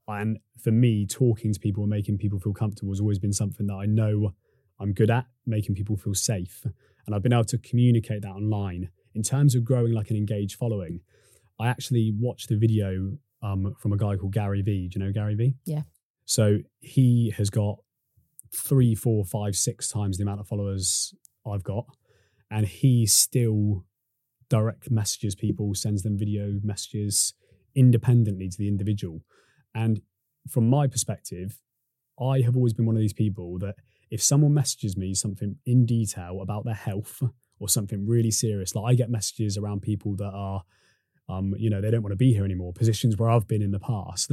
And 0.07 0.40
for 0.62 0.72
me, 0.72 1.07
talking 1.07 1.55
to 1.55 1.59
people 1.59 1.83
and 1.85 1.90
making 1.90 2.18
people 2.18 2.38
feel 2.38 2.53
comfortable 2.53 2.92
has 2.92 3.00
always 3.00 3.18
been 3.18 3.33
something 3.33 3.66
that 3.68 3.74
I 3.76 3.87
know 3.87 4.35
I'm 4.81 4.93
good 4.93 5.11
at, 5.11 5.27
making 5.47 5.75
people 5.75 5.97
feel 5.97 6.14
safe. 6.14 6.64
And 7.07 7.14
I've 7.14 7.23
been 7.23 7.33
able 7.33 7.45
to 7.45 7.59
communicate 7.59 8.23
that 8.23 8.31
online. 8.31 8.90
In 9.14 9.23
terms 9.23 9.55
of 9.55 9.64
growing 9.64 9.93
like 9.93 10.11
an 10.11 10.16
engaged 10.16 10.57
following, 10.57 11.01
I 11.59 11.69
actually 11.69 12.12
watched 12.19 12.51
a 12.51 12.57
video 12.57 13.19
um, 13.43 13.75
from 13.79 13.93
a 13.93 13.97
guy 13.97 14.16
called 14.16 14.33
Gary 14.33 14.62
Vee. 14.62 14.88
Do 14.88 14.99
you 14.99 15.05
know 15.05 15.12
Gary 15.12 15.35
Vee? 15.35 15.57
Yeah. 15.64 15.83
So 16.25 16.59
he 16.81 17.35
has 17.37 17.51
got 17.51 17.79
three, 18.55 18.95
four, 18.95 19.25
five, 19.25 19.57
six 19.57 19.88
times 19.88 20.16
the 20.16 20.23
amount 20.23 20.40
of 20.40 20.49
followers 20.49 21.14
I've 21.47 21.64
got. 21.64 21.87
And 22.51 22.66
he 22.66 23.07
still 23.07 23.85
direct 24.49 24.90
messages 24.90 25.35
people, 25.35 25.75
sends 25.75 26.03
them 26.03 26.19
video 26.19 26.59
messages 26.62 27.35
independently 27.75 28.49
to 28.49 28.59
the 28.59 28.69
individual. 28.69 29.23
And 29.75 30.03
from 30.49 30.69
my 30.69 30.87
perspective, 30.87 31.61
I 32.21 32.40
have 32.43 32.57
always 32.57 32.73
been 32.73 32.87
one 32.87 32.97
of 32.97 33.01
these 33.01 33.12
people 33.12 33.59
that 33.59 33.77
if 34.11 34.23
someone 34.23 34.55
messages 34.55 34.96
me 34.96 35.14
something 35.14 35.57
in 35.66 35.87
detail 35.87 36.40
about 36.42 36.64
their 36.64 36.75
health 36.75 37.23
or 37.59 37.68
something 37.68 38.07
really 38.07 38.31
serious, 38.31 38.75
like 38.75 38.92
I 38.92 38.94
get 38.94 39.11
messages 39.11 39.57
around 39.57 39.83
people 39.83 40.16
that 40.16 40.33
are, 40.33 40.62
um, 41.29 41.55
you 41.59 41.70
know, 41.70 41.81
they 41.81 41.90
don't 41.90 42.03
want 42.03 42.12
to 42.12 42.16
be 42.16 42.33
here 42.33 42.44
anymore, 42.44 42.73
positions 42.73 43.16
where 43.16 43.31
I've 43.31 43.46
been 43.46 43.62
in 43.62 43.70
the 43.70 43.79
past. 43.79 44.33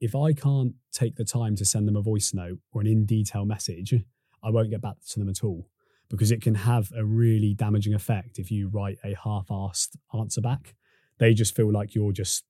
If 0.00 0.16
I 0.16 0.32
can't 0.32 0.74
take 0.90 1.14
the 1.14 1.24
time 1.24 1.54
to 1.56 1.64
send 1.64 1.86
them 1.86 1.96
a 1.96 2.02
voice 2.02 2.34
note 2.34 2.58
or 2.72 2.80
an 2.80 2.88
in 2.88 3.06
detail 3.06 3.44
message, 3.44 3.94
I 4.42 4.50
won't 4.50 4.70
get 4.70 4.80
back 4.80 4.96
to 5.10 5.18
them 5.20 5.28
at 5.28 5.44
all 5.44 5.68
because 6.08 6.32
it 6.32 6.42
can 6.42 6.56
have 6.56 6.92
a 6.96 7.04
really 7.04 7.54
damaging 7.54 7.94
effect 7.94 8.38
if 8.38 8.50
you 8.50 8.68
write 8.68 8.98
a 9.04 9.14
half-assed 9.22 9.96
answer 10.12 10.40
back. 10.40 10.74
They 11.18 11.32
just 11.32 11.54
feel 11.54 11.70
like 11.70 11.94
you're 11.94 12.12
just 12.12 12.44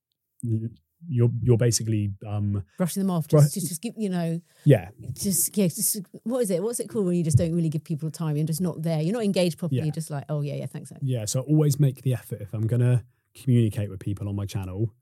you're 1.07 1.29
you're 1.41 1.57
basically 1.57 2.11
um 2.25 2.63
Brushing 2.77 3.01
them 3.01 3.11
off. 3.11 3.27
Just, 3.27 3.53
just, 3.53 3.67
just 3.67 3.81
give, 3.81 3.93
you 3.97 4.09
know, 4.09 4.39
yeah 4.65 4.89
just, 5.13 5.55
yeah, 5.57 5.67
just, 5.67 6.01
what 6.23 6.39
is 6.39 6.51
it? 6.51 6.61
What's 6.63 6.79
it 6.79 6.89
called 6.89 7.05
when 7.05 7.15
you 7.15 7.23
just 7.23 7.37
don't 7.37 7.53
really 7.53 7.69
give 7.69 7.83
people 7.83 8.09
time? 8.11 8.35
You're 8.37 8.45
just 8.45 8.61
not 8.61 8.81
there. 8.81 9.01
You're 9.01 9.13
not 9.13 9.23
engaged 9.23 9.57
properly. 9.57 9.79
Yeah. 9.79 9.85
You're 9.85 9.93
just 9.93 10.09
like, 10.09 10.25
oh, 10.29 10.41
yeah, 10.41 10.55
yeah, 10.55 10.65
thanks. 10.65 10.91
yeah 11.01 11.25
so 11.25 11.41
always 11.41 11.79
make 11.79 12.01
the 12.01 12.13
effort 12.13 12.39
if 12.41 12.53
i'm 12.53 12.67
going 12.67 12.81
to 12.81 13.03
communicate 13.35 13.89
with 13.89 13.99
people 13.99 14.27
on 14.27 14.35
my 14.35 14.45
channel 14.45 14.93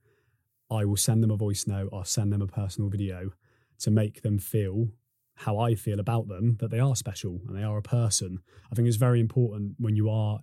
i 0.70 0.86
will 0.86 0.98
send 0.98 1.22
them 1.24 1.32
a 1.32 1.36
voice 1.36 1.66
note 1.68 1.90
or 1.92 2.06
send 2.06 2.32
them 2.32 2.42
a 2.42 2.48
personal 2.48 2.90
video 2.90 3.32
to 3.80 3.92
make 3.92 4.22
them 4.22 4.38
feel 4.40 4.88
how 5.36 5.58
i 5.58 5.76
feel 5.76 6.00
about 6.00 6.28
them 6.28 6.58
that 6.60 6.72
they 6.72 6.80
are 6.80 6.96
special 6.96 7.42
and 7.48 7.58
they 7.58 7.64
are 7.64 7.78
a 7.78 7.82
person 7.82 8.40
i 8.72 8.76
think 8.76 8.88
it's 8.88 8.98
very 8.98 9.20
important 9.20 9.74
when 9.80 9.96
you 9.96 10.10
are 10.10 10.40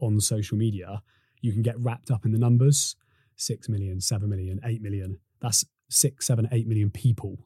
on 0.00 0.20
social 0.20 0.56
media 0.56 1.02
you 1.40 1.52
can 1.52 1.62
get 1.62 1.78
wrapped 1.78 2.10
up 2.10 2.24
in 2.24 2.32
the 2.32 2.38
numbers 2.38 2.96
6 3.42 3.68
million 3.68 4.00
7 4.00 4.28
million 4.28 4.60
8 4.64 4.82
million 4.82 5.18
that's 5.40 5.64
six 5.88 6.26
seven 6.26 6.48
eight 6.52 6.66
million 6.66 6.90
people 6.90 7.36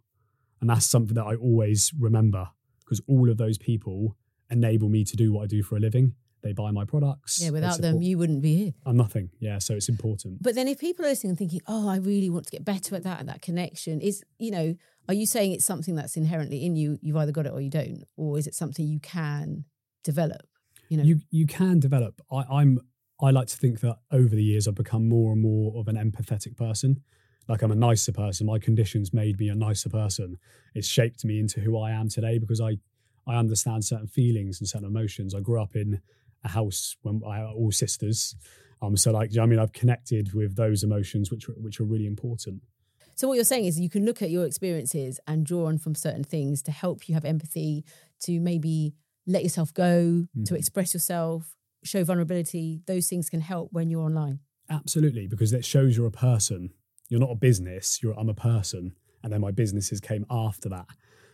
and 0.61 0.71
that's 0.71 0.87
something 0.87 1.15
that 1.15 1.25
i 1.25 1.35
always 1.35 1.93
remember 1.99 2.49
because 2.87 3.01
all 3.09 3.29
of 3.29 3.37
those 3.37 3.59
people 3.59 4.17
enable 4.51 4.89
me 4.89 5.05
to 5.05 5.17
do 5.17 5.33
what 5.33 5.43
I 5.43 5.47
do 5.47 5.63
for 5.63 5.77
a 5.77 5.81
living. 5.81 6.15
They 6.43 6.53
buy 6.53 6.71
my 6.71 6.85
products. 6.85 7.43
Yeah, 7.43 7.51
without 7.51 7.81
them, 7.81 8.01
you 8.01 8.19
wouldn't 8.19 8.43
be 8.43 8.57
here. 8.57 8.73
I'm 8.85 8.97
nothing. 8.97 9.31
Yeah, 9.41 9.59
so 9.59 9.75
it's 9.75 9.89
important. 9.89 10.43
But 10.43 10.55
then 10.55 10.69
if 10.69 10.79
people 10.79 11.05
are 11.05 11.09
listening 11.09 11.31
and 11.31 11.39
thinking, 11.39 11.61
oh, 11.67 11.89
I 11.89 11.97
really 11.97 12.31
want 12.31 12.47
to 12.47 12.53
get 12.53 12.65
better 12.65 12.95
at 12.95 13.03
that 13.03 13.19
and 13.19 13.29
that 13.29 13.43
connection, 13.43 14.01
is, 14.01 14.23
you 14.39 14.53
know, 14.53 14.77
are 15.09 15.15
you 15.15 15.27
saying 15.27 15.53
it's 15.53 15.65
something 15.65 15.97
that's 15.97 16.17
inherently 16.17 16.65
in 16.65 16.77
you? 16.77 16.99
You've 17.03 17.17
either 17.17 17.33
got 17.33 17.47
it 17.47 17.53
or 17.53 17.61
you 17.61 17.71
don't, 17.71 18.05
or 18.17 18.39
is 18.39 18.47
it 18.47 18.55
something 18.55 18.87
you 18.87 19.01
can 19.01 19.65
develop? 20.05 20.43
You 20.89 20.99
know, 20.99 21.05
You 21.05 21.21
you 21.31 21.47
can 21.47 21.81
develop. 21.81 22.21
I, 22.31 22.45
I'm 22.49 22.79
I 23.20 23.31
like 23.31 23.48
to 23.48 23.57
think 23.57 23.81
that 23.81 23.98
over 24.11 24.35
the 24.35 24.42
years 24.44 24.68
I've 24.68 24.74
become 24.74 25.09
more 25.09 25.33
and 25.33 25.40
more 25.40 25.79
of 25.79 25.88
an 25.88 25.96
empathetic 25.96 26.57
person. 26.57 27.02
Like 27.48 27.62
I'm 27.62 27.70
a 27.72 27.76
nicer 27.76 28.12
person. 28.12 28.46
My 28.46 28.59
conditions 28.59 29.12
made 29.14 29.38
me 29.38 29.48
a 29.48 29.55
nicer 29.55 29.88
person. 29.88 30.38
It's 30.74 30.88
shaped 30.88 31.24
me 31.24 31.38
into 31.38 31.61
who 31.61 31.79
I 31.79 31.92
am 31.92 32.09
today 32.09 32.38
because 32.38 32.61
I 32.61 32.79
I 33.29 33.37
understand 33.37 33.85
certain 33.85 34.07
feelings 34.07 34.61
and 34.61 34.68
certain 34.68 34.87
emotions. 34.87 35.35
I 35.35 35.40
grew 35.40 35.61
up 35.61 35.74
in 35.74 36.00
a 36.44 36.48
house 36.48 36.96
when 37.02 37.22
I 37.26 37.38
had 37.38 37.46
all 37.46 37.72
sisters. 37.72 38.37
Um, 38.81 38.96
so 38.96 39.11
like, 39.11 39.31
do 39.31 39.35
you 39.35 39.37
know 39.38 39.42
what 39.42 39.46
I 39.46 39.50
mean, 39.50 39.59
I've 39.59 39.72
connected 39.72 40.33
with 40.33 40.55
those 40.55 40.85
emotions, 40.85 41.31
which 41.33 41.48
are, 41.48 41.52
which 41.55 41.81
are 41.81 41.85
really 41.85 42.07
important. 42.07 42.62
So 43.16 43.26
what 43.26 43.35
you're 43.35 43.44
saying 43.44 43.64
is 43.64 43.81
you 43.81 43.88
can 43.88 44.05
look 44.05 44.22
at 44.22 44.31
your 44.31 44.44
experiences 44.46 45.18
and 45.26 45.44
draw 45.44 45.66
on 45.66 45.79
from 45.79 45.94
certain 45.96 46.22
things 46.22 46.62
to 46.64 46.70
help 46.70 47.09
you 47.09 47.14
have 47.14 47.24
empathy, 47.24 47.85
to 48.20 48.38
maybe 48.38 48.94
let 49.26 49.42
yourself 49.42 49.74
go, 49.74 50.29
to 50.44 50.55
Mhm. 50.55 50.57
express 50.57 50.94
yourself, 50.94 51.56
show 51.87 52.05
vulnerability. 52.05 52.81
Those 52.87 53.09
things 53.09 53.31
can 53.31 53.40
help 53.40 53.70
when 53.72 53.90
you're 53.90 54.03
online. 54.03 54.40
Absolutely, 54.68 55.27
because 55.27 55.53
it 55.53 55.64
shows 55.64 55.96
you're 55.96 56.07
a 56.07 56.11
person. 56.11 56.70
You're 57.09 57.20
not 57.20 57.31
a 57.31 57.37
business. 57.37 58.01
You're 58.03 58.18
I'm 58.18 58.29
a 58.29 58.35
person, 58.35 58.92
and 59.22 59.33
then 59.33 59.40
my 59.40 59.51
businesses 59.51 60.01
came 60.01 60.27
after 60.31 60.68
that. 60.70 60.87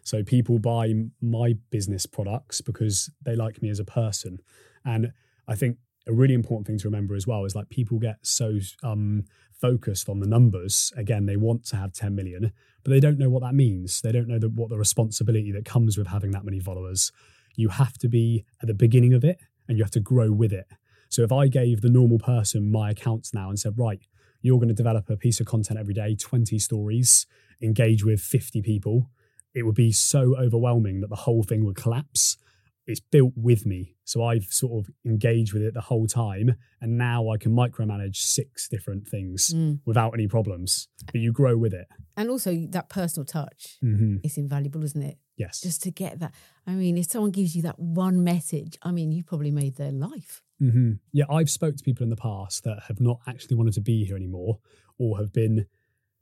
So 0.04 0.22
people 0.22 0.58
buy 0.58 0.92
my 1.20 1.54
business 1.70 2.06
products 2.06 2.60
because 2.60 3.08
they 3.24 3.36
like 3.36 3.62
me 3.62 3.70
as 3.70 3.78
a 3.78 3.84
person, 3.84 4.38
and 4.84 5.12
I 5.48 5.54
think 5.54 5.78
a 6.06 6.12
really 6.12 6.34
important 6.34 6.66
thing 6.66 6.78
to 6.78 6.88
remember 6.88 7.14
as 7.14 7.26
well 7.26 7.44
is 7.44 7.54
like 7.54 7.68
people 7.68 7.98
get 7.98 8.18
so 8.22 8.58
um, 8.82 9.24
focused 9.60 10.08
on 10.08 10.20
the 10.20 10.26
numbers. 10.26 10.92
Again, 10.96 11.26
they 11.26 11.36
want 11.36 11.64
to 11.66 11.76
have 11.76 11.92
10 11.92 12.14
million, 12.14 12.52
but 12.82 12.90
they 12.90 13.00
don't 13.00 13.18
know 13.18 13.30
what 13.30 13.42
that 13.42 13.54
means. 13.54 14.00
They 14.00 14.12
don't 14.12 14.28
know 14.28 14.38
the, 14.38 14.48
what 14.48 14.68
the 14.68 14.78
responsibility 14.78 15.52
that 15.52 15.64
comes 15.64 15.96
with 15.96 16.08
having 16.08 16.32
that 16.32 16.44
many 16.44 16.58
followers. 16.58 17.12
You 17.54 17.68
have 17.68 17.96
to 17.98 18.08
be 18.08 18.44
at 18.60 18.66
the 18.66 18.74
beginning 18.74 19.14
of 19.14 19.24
it, 19.24 19.38
and 19.72 19.78
you 19.78 19.84
have 19.84 19.90
to 19.90 20.00
grow 20.00 20.30
with 20.30 20.52
it. 20.52 20.66
So 21.08 21.22
if 21.22 21.32
I 21.32 21.48
gave 21.48 21.80
the 21.80 21.88
normal 21.88 22.18
person 22.18 22.70
my 22.70 22.90
accounts 22.90 23.32
now 23.32 23.48
and 23.48 23.58
said, 23.58 23.78
right, 23.78 24.02
you're 24.42 24.58
going 24.58 24.68
to 24.68 24.74
develop 24.74 25.08
a 25.08 25.16
piece 25.16 25.40
of 25.40 25.46
content 25.46 25.80
every 25.80 25.94
day, 25.94 26.14
20 26.14 26.58
stories, 26.58 27.26
engage 27.62 28.04
with 28.04 28.20
50 28.20 28.60
people, 28.60 29.08
it 29.54 29.62
would 29.62 29.74
be 29.74 29.92
so 29.92 30.36
overwhelming 30.36 31.00
that 31.00 31.08
the 31.08 31.16
whole 31.16 31.42
thing 31.42 31.64
would 31.64 31.76
collapse. 31.76 32.36
It's 32.86 33.00
built 33.00 33.32
with 33.36 33.64
me. 33.64 33.94
So 34.04 34.24
I've 34.24 34.44
sort 34.44 34.84
of 34.84 34.92
engaged 35.06 35.52
with 35.52 35.62
it 35.62 35.72
the 35.74 35.80
whole 35.80 36.06
time. 36.06 36.56
And 36.80 36.98
now 36.98 37.30
I 37.30 37.36
can 37.38 37.52
micromanage 37.52 38.16
six 38.16 38.68
different 38.68 39.06
things 39.06 39.54
without 39.84 40.14
any 40.14 40.26
problems. 40.26 40.88
But 41.06 41.16
you 41.16 41.32
grow 41.32 41.56
with 41.56 41.72
it. 41.72 41.86
And 42.16 42.28
also 42.28 42.66
that 42.70 42.88
personal 42.88 43.24
touch 43.24 43.78
hmm 43.80 44.16
is 44.24 44.36
invaluable, 44.36 44.82
isn't 44.84 45.02
it? 45.02 45.18
Yes. 45.36 45.60
Just 45.60 45.82
to 45.84 45.90
get 45.90 46.18
that. 46.20 46.34
I 46.66 46.72
mean, 46.72 46.98
if 46.98 47.06
someone 47.06 47.30
gives 47.30 47.54
you 47.56 47.62
that 47.62 47.78
one 47.78 48.22
message, 48.22 48.76
I 48.82 48.90
mean, 48.90 49.12
you 49.12 49.22
probably 49.24 49.50
made 49.50 49.76
their 49.76 49.92
life. 49.92 50.42
hmm 50.58 50.92
Yeah, 51.12 51.24
I've 51.30 51.50
spoke 51.50 51.76
to 51.76 51.82
people 51.84 52.02
in 52.02 52.10
the 52.10 52.16
past 52.16 52.64
that 52.64 52.80
have 52.88 53.00
not 53.00 53.20
actually 53.26 53.56
wanted 53.56 53.74
to 53.74 53.80
be 53.80 54.04
here 54.04 54.16
anymore, 54.16 54.58
or 54.98 55.18
have 55.18 55.32
been 55.32 55.66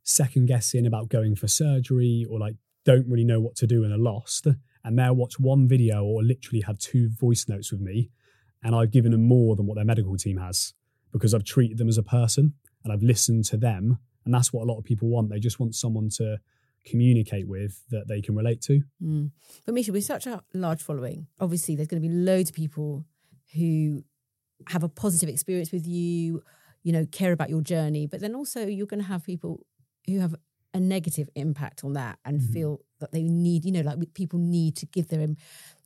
second 0.03 0.47
guessing 0.47 0.87
about 0.87 1.09
going 1.09 1.37
for 1.37 1.49
surgery, 1.49 2.27
or 2.29 2.39
like 2.39 2.57
don't 2.85 3.09
really 3.09 3.25
know 3.25 3.41
what 3.41 3.57
to 3.57 3.67
do 3.67 3.85
and 3.85 3.93
are 3.93 3.99
lost. 3.99 4.47
And 4.85 4.99
they'll 4.99 5.15
watch 5.15 5.39
one 5.39 5.69
video 5.69 6.05
or 6.05 6.23
literally 6.23 6.63
have 6.63 6.79
two 6.79 7.11
voice 7.11 7.47
notes 7.49 7.71
with 7.71 7.81
me, 7.81 8.11
and 8.63 8.75
I've 8.75 8.91
given 8.91 9.13
them 9.13 9.27
more 9.27 9.57
than 9.57 9.67
what 9.67 9.77
their 9.77 9.85
medical 9.85 10.17
team 10.17 10.39
has 10.39 10.75
because 11.13 11.35
I've 11.35 11.45
treated 11.45 11.79
them 11.79 11.89
as 11.89 11.99
a 11.99 12.03
person 12.03 12.55
and 12.83 12.93
I've 12.93 13.03
listened 13.03 13.45
to 13.47 13.57
them, 13.57 13.99
and 14.25 14.33
that's 14.33 14.53
what 14.53 14.63
a 14.63 14.67
lot 14.67 14.79
of 14.79 14.85
people 14.85 15.09
want. 15.09 15.29
They 15.29 15.39
just 15.39 15.61
want 15.61 15.75
someone 15.75 16.09
to 16.17 16.39
communicate 16.87 17.47
with 17.47 17.83
that 17.91 18.09
they 18.09 18.23
can 18.23 18.35
relate 18.35 18.63
to. 18.63 18.83
Mm. 19.03 19.31
But 19.67 19.75
Mesha, 19.75 19.91
with 19.91 20.05
such 20.05 20.27
a 20.27 20.43
large 20.55 20.83
following, 20.83 21.27
obviously 21.39 21.77
there's 21.77 21.89
going 21.89 22.03
to 22.03 22.09
be 22.09 22.15
loads 22.15 22.51
of 22.51 22.57
people 22.57 23.05
who 23.55 24.03
have 24.69 24.83
a 24.83 24.89
positive 24.89 25.29
experience 25.29 25.73
with 25.73 25.87
you, 25.87 26.43
you 26.83 26.93
know, 26.93 27.07
care 27.07 27.33
about 27.33 27.51
your 27.51 27.61
journey. 27.61 28.07
But 28.07 28.21
then 28.21 28.35
also 28.35 28.67
you're 28.67 28.87
going 28.87 29.03
to 29.03 29.07
have 29.07 29.25
people 29.25 29.67
who 30.07 30.21
have 30.21 30.35
a 30.75 30.81
negative 30.81 31.29
impact 31.35 31.85
on 31.85 31.95
that 31.95 32.19
and 32.25 32.41
Mhm. 32.41 32.53
feel 32.53 32.81
that 33.01 33.13
they 33.13 33.23
need, 33.23 33.65
you 33.65 33.73
know, 33.73 33.81
like 33.81 33.99
people 34.15 34.39
need 34.39 34.77
to 34.77 34.87
give 34.87 35.09
their 35.09 35.27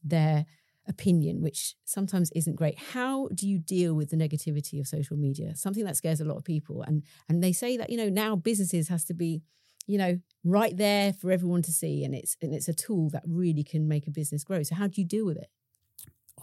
their 0.03 0.47
opinion, 0.87 1.41
which 1.41 1.75
sometimes 1.85 2.31
isn't 2.33 2.57
great. 2.57 2.79
How 2.79 3.29
do 3.29 3.49
you 3.49 3.59
deal 3.59 3.95
with 3.95 4.11
the 4.11 4.17
negativity 4.17 4.79
of 4.81 4.87
social 4.87 5.17
media? 5.17 5.57
Something 5.57 5.85
that 5.85 5.97
scares 5.97 6.21
a 6.21 6.25
lot 6.27 6.37
of 6.37 6.45
people. 6.45 6.83
And 6.83 7.03
and 7.29 7.43
they 7.43 7.53
say 7.53 7.77
that, 7.79 7.91
you 7.91 7.97
know, 7.97 8.11
now 8.11 8.37
businesses 8.37 8.89
has 8.89 9.05
to 9.07 9.15
be, 9.15 9.43
you 9.87 9.97
know, 9.97 10.21
right 10.45 10.77
there 10.77 11.13
for 11.15 11.31
everyone 11.31 11.63
to 11.63 11.73
see. 11.73 12.05
And 12.05 12.15
it's 12.15 12.37
and 12.43 12.55
it's 12.55 12.69
a 12.69 12.75
tool 12.75 13.09
that 13.11 13.23
really 13.27 13.65
can 13.65 13.89
make 13.89 14.07
a 14.07 14.11
business 14.11 14.45
grow. 14.45 14.63
So 14.63 14.75
how 14.75 14.89
do 14.89 15.01
you 15.01 15.07
deal 15.07 15.25
with 15.25 15.39
it? 15.39 15.49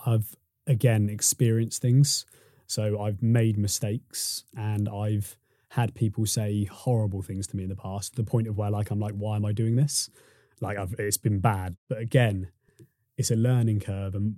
I've 0.06 0.36
again 0.68 1.10
experienced 1.10 1.82
things. 1.82 2.26
So 2.68 3.02
I've 3.02 3.22
made 3.22 3.58
mistakes 3.58 4.46
and 4.56 4.88
I've 4.88 5.38
had 5.72 5.96
people 5.96 6.26
say 6.26 6.66
horrible 6.66 7.22
things 7.22 7.48
to 7.48 7.56
me 7.56 7.64
in 7.64 7.70
the 7.70 7.76
past 7.78 8.12
to 8.12 8.22
the 8.22 8.30
point 8.30 8.46
of 8.46 8.58
where 8.58 8.70
like 8.70 8.92
I'm 8.92 9.00
like, 9.00 9.14
why 9.14 9.38
am 9.38 9.46
I 9.46 9.54
doing 9.54 9.78
this? 9.78 10.10
Like 10.60 10.78
I've 10.78 10.94
it's 11.00 11.16
been 11.16 11.40
bad. 11.40 11.78
But 11.88 12.00
again, 12.00 12.50
it's 13.18 13.32
a 13.32 13.38
learning 13.38 13.80
curve 13.80 14.14
and 14.14 14.36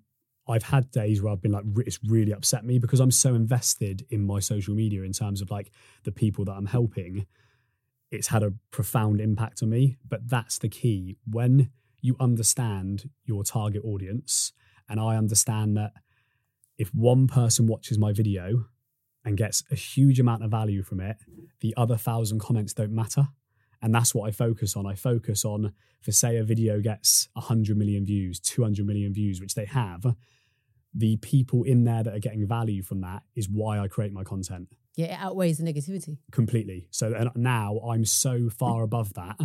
I've 0.48 0.64
had 0.64 0.92
days 0.92 1.24
where 1.24 1.34
I've 1.34 1.42
been 1.42 1.52
like 1.52 1.64
it's 1.88 2.00
really 2.08 2.34
upset 2.34 2.64
me 2.64 2.78
because 2.78 3.00
I'm 3.00 3.10
so 3.10 3.34
invested 3.34 4.06
in 4.12 4.28
my 4.28 4.40
social 4.40 4.76
media 4.76 5.02
in 5.02 5.12
terms 5.12 5.42
of 5.42 5.50
like 5.50 5.72
the 6.04 6.12
people 6.12 6.46
that 6.46 6.52
I'm 6.52 6.68
helping. 6.68 7.26
It's 8.12 8.28
had 8.28 8.44
a 8.44 8.54
profound 8.70 9.20
impact 9.20 9.64
on 9.64 9.72
me, 9.72 9.98
but 10.08 10.30
that's 10.30 10.60
the 10.60 10.70
key. 10.70 11.18
When 11.26 11.72
you 12.02 12.16
understand 12.20 13.10
your 13.26 13.44
target 13.44 13.82
audience 13.84 14.54
and 14.88 15.00
I 15.00 15.16
understand 15.16 15.78
that 15.78 15.94
if 16.78 16.94
one 16.94 17.26
person 17.26 17.66
watches 17.66 17.98
my 17.98 18.14
video 18.14 18.66
and 19.26 19.38
gets 19.38 19.64
a 19.72 19.76
huge 19.76 20.20
amount 20.20 20.44
of 20.44 20.52
value 20.52 20.84
from 20.84 21.00
it, 21.00 21.18
the 21.62 21.74
other 21.78 21.98
thousand 21.98 22.40
comments 22.40 22.74
don't 22.74 22.92
matter. 22.92 23.28
And 23.82 23.94
that's 23.94 24.16
what 24.16 24.28
I 24.28 24.32
focus 24.32 24.76
on. 24.76 24.86
I 24.86 24.96
focus 24.96 25.44
on, 25.44 25.74
for 26.02 26.12
say 26.12 26.38
a 26.38 26.44
video 26.44 26.80
gets 26.80 27.28
100 27.34 27.78
million 27.78 28.06
views, 28.06 28.40
200 28.40 28.86
million 28.86 29.14
views, 29.14 29.42
which 29.42 29.56
they 29.56 29.66
have, 29.66 30.06
the 30.94 31.18
people 31.18 31.64
in 31.64 31.84
there 31.84 32.04
that 32.04 32.14
are 32.14 32.20
getting 32.20 32.48
value 32.48 32.84
from 32.84 33.02
that 33.02 33.24
is 33.36 33.50
why 33.50 33.80
I 33.80 33.88
create 33.88 34.14
my 34.14 34.24
content 34.24 34.68
Yeah, 34.96 35.14
it 35.14 35.20
outweighs 35.20 35.58
the 35.58 35.64
negativity. 35.64 36.18
completely. 36.32 36.88
So 36.92 37.32
now 37.36 37.80
I'm 37.80 38.06
so 38.06 38.50
far 38.50 38.84
above 38.84 39.14
that 39.16 39.40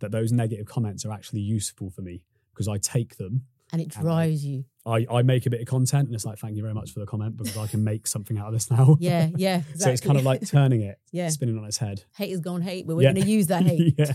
that 0.00 0.10
those 0.10 0.32
negative 0.32 0.66
comments 0.66 1.06
are 1.06 1.12
actually 1.12 1.40
useful 1.40 1.88
for 1.88 2.02
me 2.02 2.22
because 2.52 2.68
I 2.68 2.76
take 2.78 3.16
them 3.16 3.46
And 3.72 3.80
it 3.80 3.88
drives 3.88 4.44
you. 4.44 4.64
I, 4.84 5.06
I 5.10 5.22
make 5.22 5.46
a 5.46 5.50
bit 5.50 5.60
of 5.60 5.66
content 5.66 6.06
and 6.08 6.14
it's 6.14 6.24
like, 6.26 6.38
thank 6.38 6.56
you 6.56 6.62
very 6.62 6.74
much 6.74 6.92
for 6.92 7.00
the 7.00 7.06
comment 7.06 7.36
because 7.38 7.56
I 7.56 7.66
can 7.66 7.82
make 7.84 8.06
something 8.06 8.36
out 8.36 8.48
of 8.48 8.52
this 8.52 8.70
now. 8.70 8.96
Yeah, 9.00 9.28
yeah. 9.36 9.56
Exactly. 9.58 9.80
so 9.80 9.90
it's 9.90 10.00
kind 10.02 10.18
of 10.18 10.24
like 10.24 10.46
turning 10.46 10.82
it, 10.82 10.98
Yeah. 11.12 11.28
spinning 11.30 11.56
on 11.56 11.64
its 11.64 11.78
head. 11.78 12.04
hate 12.16 12.30
is 12.32 12.40
gone 12.40 12.60
hate, 12.62 12.86
but 12.86 12.96
we're 12.96 13.02
Yeah. 13.02 13.12
going 13.12 13.24
to 13.24 13.30
use 13.30 13.46
that 13.46 13.62
hate. 13.66 13.94
yeah, 13.96 14.12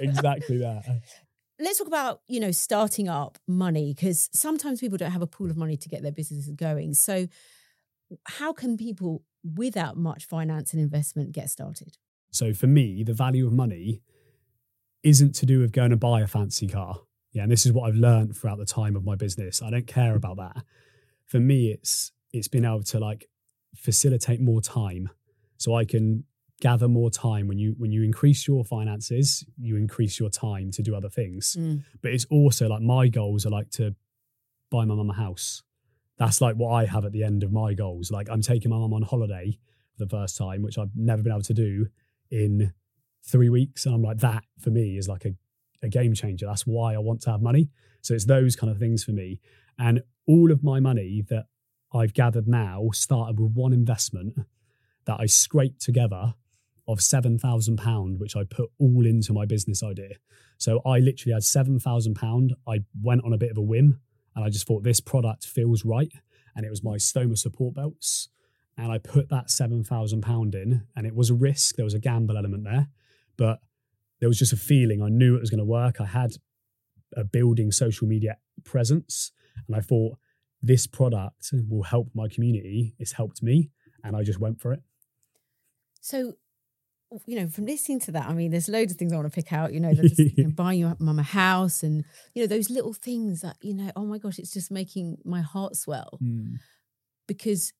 exactly 0.00 0.58
that. 0.58 0.84
Let's 1.58 1.78
talk 1.78 1.88
about, 1.88 2.20
you 2.28 2.38
know, 2.40 2.50
starting 2.52 3.08
up 3.08 3.38
money 3.48 3.92
because 3.94 4.28
sometimes 4.32 4.80
people 4.80 4.96
don't 4.98 5.10
have 5.10 5.22
a 5.22 5.26
pool 5.26 5.50
of 5.50 5.56
money 5.56 5.76
to 5.76 5.88
get 5.88 6.02
their 6.02 6.12
businesses 6.12 6.48
going. 6.54 6.94
So 6.94 7.26
how 8.24 8.52
can 8.52 8.76
people 8.76 9.24
without 9.56 9.96
much 9.96 10.24
finance 10.26 10.72
and 10.72 10.80
investment 10.80 11.32
get 11.32 11.50
started? 11.50 11.96
So 12.30 12.52
for 12.54 12.66
me, 12.66 13.02
the 13.02 13.14
value 13.14 13.46
of 13.46 13.52
money 13.52 14.02
isn't 15.02 15.34
to 15.36 15.46
do 15.46 15.60
with 15.60 15.72
going 15.72 15.90
to 15.90 15.96
buy 15.96 16.20
a 16.20 16.26
fancy 16.26 16.68
car. 16.68 17.00
Yeah, 17.36 17.42
and 17.42 17.52
this 17.52 17.66
is 17.66 17.72
what 17.72 17.86
I've 17.86 17.96
learned 17.96 18.34
throughout 18.34 18.56
the 18.56 18.64
time 18.64 18.96
of 18.96 19.04
my 19.04 19.14
business. 19.14 19.60
I 19.60 19.68
don't 19.68 19.86
care 19.86 20.16
about 20.16 20.38
that. 20.38 20.64
For 21.26 21.38
me, 21.38 21.70
it's 21.70 22.10
it's 22.32 22.48
been 22.48 22.64
able 22.64 22.82
to 22.84 22.98
like 22.98 23.28
facilitate 23.76 24.40
more 24.40 24.62
time, 24.62 25.10
so 25.58 25.74
I 25.74 25.84
can 25.84 26.24
gather 26.62 26.88
more 26.88 27.10
time. 27.10 27.46
When 27.46 27.58
you 27.58 27.74
when 27.76 27.92
you 27.92 28.02
increase 28.02 28.48
your 28.48 28.64
finances, 28.64 29.44
you 29.58 29.76
increase 29.76 30.18
your 30.18 30.30
time 30.30 30.70
to 30.70 30.82
do 30.82 30.96
other 30.96 31.10
things. 31.10 31.58
Mm. 31.60 31.84
But 32.00 32.12
it's 32.12 32.24
also 32.30 32.68
like 32.68 32.80
my 32.80 33.08
goals 33.08 33.44
are 33.44 33.50
like 33.50 33.68
to 33.72 33.94
buy 34.70 34.86
my 34.86 34.94
mum 34.94 35.10
a 35.10 35.12
house. 35.12 35.62
That's 36.16 36.40
like 36.40 36.56
what 36.56 36.70
I 36.70 36.86
have 36.86 37.04
at 37.04 37.12
the 37.12 37.22
end 37.22 37.42
of 37.42 37.52
my 37.52 37.74
goals. 37.74 38.10
Like 38.10 38.30
I'm 38.30 38.40
taking 38.40 38.70
my 38.70 38.78
mum 38.78 38.94
on 38.94 39.02
holiday 39.02 39.58
for 39.92 40.06
the 40.06 40.08
first 40.08 40.38
time, 40.38 40.62
which 40.62 40.78
I've 40.78 40.96
never 40.96 41.22
been 41.22 41.32
able 41.32 41.42
to 41.42 41.52
do 41.52 41.88
in 42.30 42.72
three 43.26 43.50
weeks. 43.50 43.84
And 43.84 43.94
I'm 43.94 44.02
like, 44.02 44.20
that 44.20 44.44
for 44.58 44.70
me 44.70 44.96
is 44.96 45.06
like 45.06 45.26
a, 45.26 45.34
a 45.86 45.88
game 45.88 46.14
changer. 46.14 46.46
That's 46.46 46.66
why 46.66 46.94
I 46.94 46.98
want 46.98 47.22
to 47.22 47.30
have 47.30 47.40
money. 47.40 47.70
So 48.02 48.14
it's 48.14 48.26
those 48.26 48.56
kind 48.56 48.70
of 48.70 48.78
things 48.78 49.02
for 49.04 49.12
me. 49.12 49.40
And 49.78 50.02
all 50.26 50.52
of 50.52 50.62
my 50.62 50.80
money 50.80 51.24
that 51.28 51.46
I've 51.94 52.14
gathered 52.14 52.48
now 52.48 52.88
started 52.92 53.40
with 53.40 53.52
one 53.52 53.72
investment 53.72 54.38
that 55.06 55.18
I 55.20 55.26
scraped 55.26 55.80
together 55.80 56.34
of 56.88 56.98
£7,000, 56.98 58.18
which 58.18 58.36
I 58.36 58.44
put 58.44 58.70
all 58.78 59.06
into 59.06 59.32
my 59.32 59.44
business 59.46 59.82
idea. 59.82 60.16
So 60.58 60.80
I 60.86 60.98
literally 60.98 61.32
had 61.32 61.42
£7,000. 61.42 62.50
I 62.68 62.80
went 63.02 63.24
on 63.24 63.32
a 63.32 63.38
bit 63.38 63.50
of 63.50 63.58
a 63.58 63.62
whim 63.62 64.00
and 64.34 64.44
I 64.44 64.50
just 64.50 64.66
thought 64.66 64.84
this 64.84 65.00
product 65.00 65.46
feels 65.46 65.84
right. 65.84 66.12
And 66.54 66.64
it 66.64 66.70
was 66.70 66.84
my 66.84 66.96
stoma 66.96 67.36
support 67.36 67.74
belts. 67.74 68.28
And 68.78 68.92
I 68.92 68.98
put 68.98 69.30
that 69.30 69.48
£7,000 69.48 70.54
in 70.54 70.86
and 70.94 71.06
it 71.06 71.14
was 71.14 71.30
a 71.30 71.34
risk. 71.34 71.76
There 71.76 71.84
was 71.84 71.94
a 71.94 71.98
gamble 71.98 72.36
element 72.36 72.64
there, 72.64 72.88
but 73.36 73.60
there 74.20 74.28
was 74.28 74.38
just 74.38 74.52
a 74.52 74.56
feeling 74.56 75.02
I 75.02 75.08
knew 75.08 75.36
it 75.36 75.40
was 75.40 75.50
going 75.50 75.58
to 75.58 75.64
work. 75.64 76.00
I 76.00 76.06
had 76.06 76.32
a 77.16 77.24
building 77.24 77.70
social 77.72 78.06
media 78.06 78.36
presence 78.64 79.32
and 79.66 79.76
I 79.76 79.80
thought 79.80 80.18
this 80.62 80.86
product 80.86 81.50
will 81.68 81.82
help 81.84 82.08
my 82.14 82.28
community. 82.28 82.94
It's 82.98 83.12
helped 83.12 83.42
me 83.42 83.70
and 84.02 84.16
I 84.16 84.22
just 84.22 84.40
went 84.40 84.60
for 84.60 84.72
it. 84.72 84.80
So, 86.00 86.34
you 87.26 87.36
know, 87.40 87.48
from 87.48 87.66
listening 87.66 88.00
to 88.00 88.12
that, 88.12 88.28
I 88.28 88.32
mean, 88.34 88.50
there's 88.50 88.68
loads 88.68 88.92
of 88.92 88.98
things 88.98 89.12
I 89.12 89.16
want 89.16 89.32
to 89.32 89.34
pick 89.34 89.52
out. 89.52 89.72
You 89.72 89.80
know, 89.80 89.92
just, 89.94 90.18
you 90.18 90.44
know 90.44 90.50
buying 90.56 90.80
your 90.80 90.96
mum 90.98 91.18
a 91.18 91.22
house, 91.22 91.82
and 91.82 92.04
you 92.34 92.42
know 92.42 92.46
those 92.46 92.70
little 92.70 92.92
things 92.94 93.42
that 93.42 93.56
you 93.60 93.74
know. 93.74 93.90
Oh 93.96 94.04
my 94.04 94.18
gosh, 94.18 94.38
it's 94.38 94.52
just 94.52 94.70
making 94.70 95.18
my 95.24 95.40
heart 95.40 95.76
swell 95.76 96.18
Mm. 96.22 96.56
because 97.26 97.72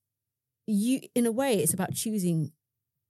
you, 0.67 1.01
in 1.15 1.27
a 1.27 1.33
way, 1.33 1.55
it's 1.59 1.75
about 1.75 1.93
choosing 1.95 2.53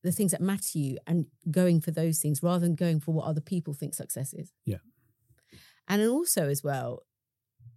the 0.07 0.13
things 0.13 0.31
that 0.31 0.41
matter 0.41 0.63
to 0.73 0.79
you 0.79 0.99
and 1.07 1.27
going 1.51 1.81
for 1.81 1.91
those 1.91 2.21
things 2.21 2.43
rather 2.43 2.61
than 2.61 2.75
going 2.75 3.01
for 3.01 3.13
what 3.13 3.27
other 3.27 3.41
people 3.41 3.75
think 3.75 3.95
success 3.95 4.33
is. 4.33 4.53
Yeah. 4.65 4.79
and 5.89 6.01
then 6.01 6.09
also 6.09 6.49
as 6.49 6.63
well, 6.63 7.03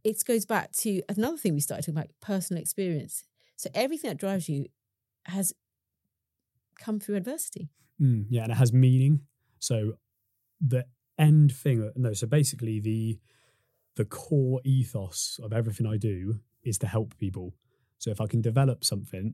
it 0.04 0.24
goes 0.26 0.46
back 0.46 0.72
to 0.84 1.02
another 1.10 1.38
thing 1.38 1.54
we 1.54 1.60
started 1.60 1.84
talking 1.84 1.98
about: 1.98 2.12
personal 2.22 2.62
experience. 2.62 3.24
So 3.56 3.70
everything 3.74 4.10
that 4.10 4.18
drives 4.18 4.48
you 4.48 4.68
has 5.26 5.54
come 6.80 7.00
through 7.00 7.16
adversity. 7.18 7.70
Mm, 8.02 8.28
yeah, 8.30 8.44
and 8.44 8.52
it 8.52 8.56
has 8.56 8.72
meaning. 8.72 9.22
So 9.60 9.94
the 10.62 10.86
end 11.18 11.52
thing, 11.52 11.92
no, 11.96 12.14
so 12.14 12.28
basically 12.28 12.80
the 12.80 13.20
the 13.96 14.06
core 14.06 14.62
ethos 14.64 15.40
of 15.44 15.52
everything 15.52 15.86
I 15.86 15.98
do 15.98 16.40
is 16.64 16.78
to 16.78 16.88
help 16.88 17.18
people. 17.18 17.56
So 17.98 18.12
if 18.12 18.22
I 18.22 18.28
can 18.28 18.42
develop 18.42 18.86
something 18.86 19.34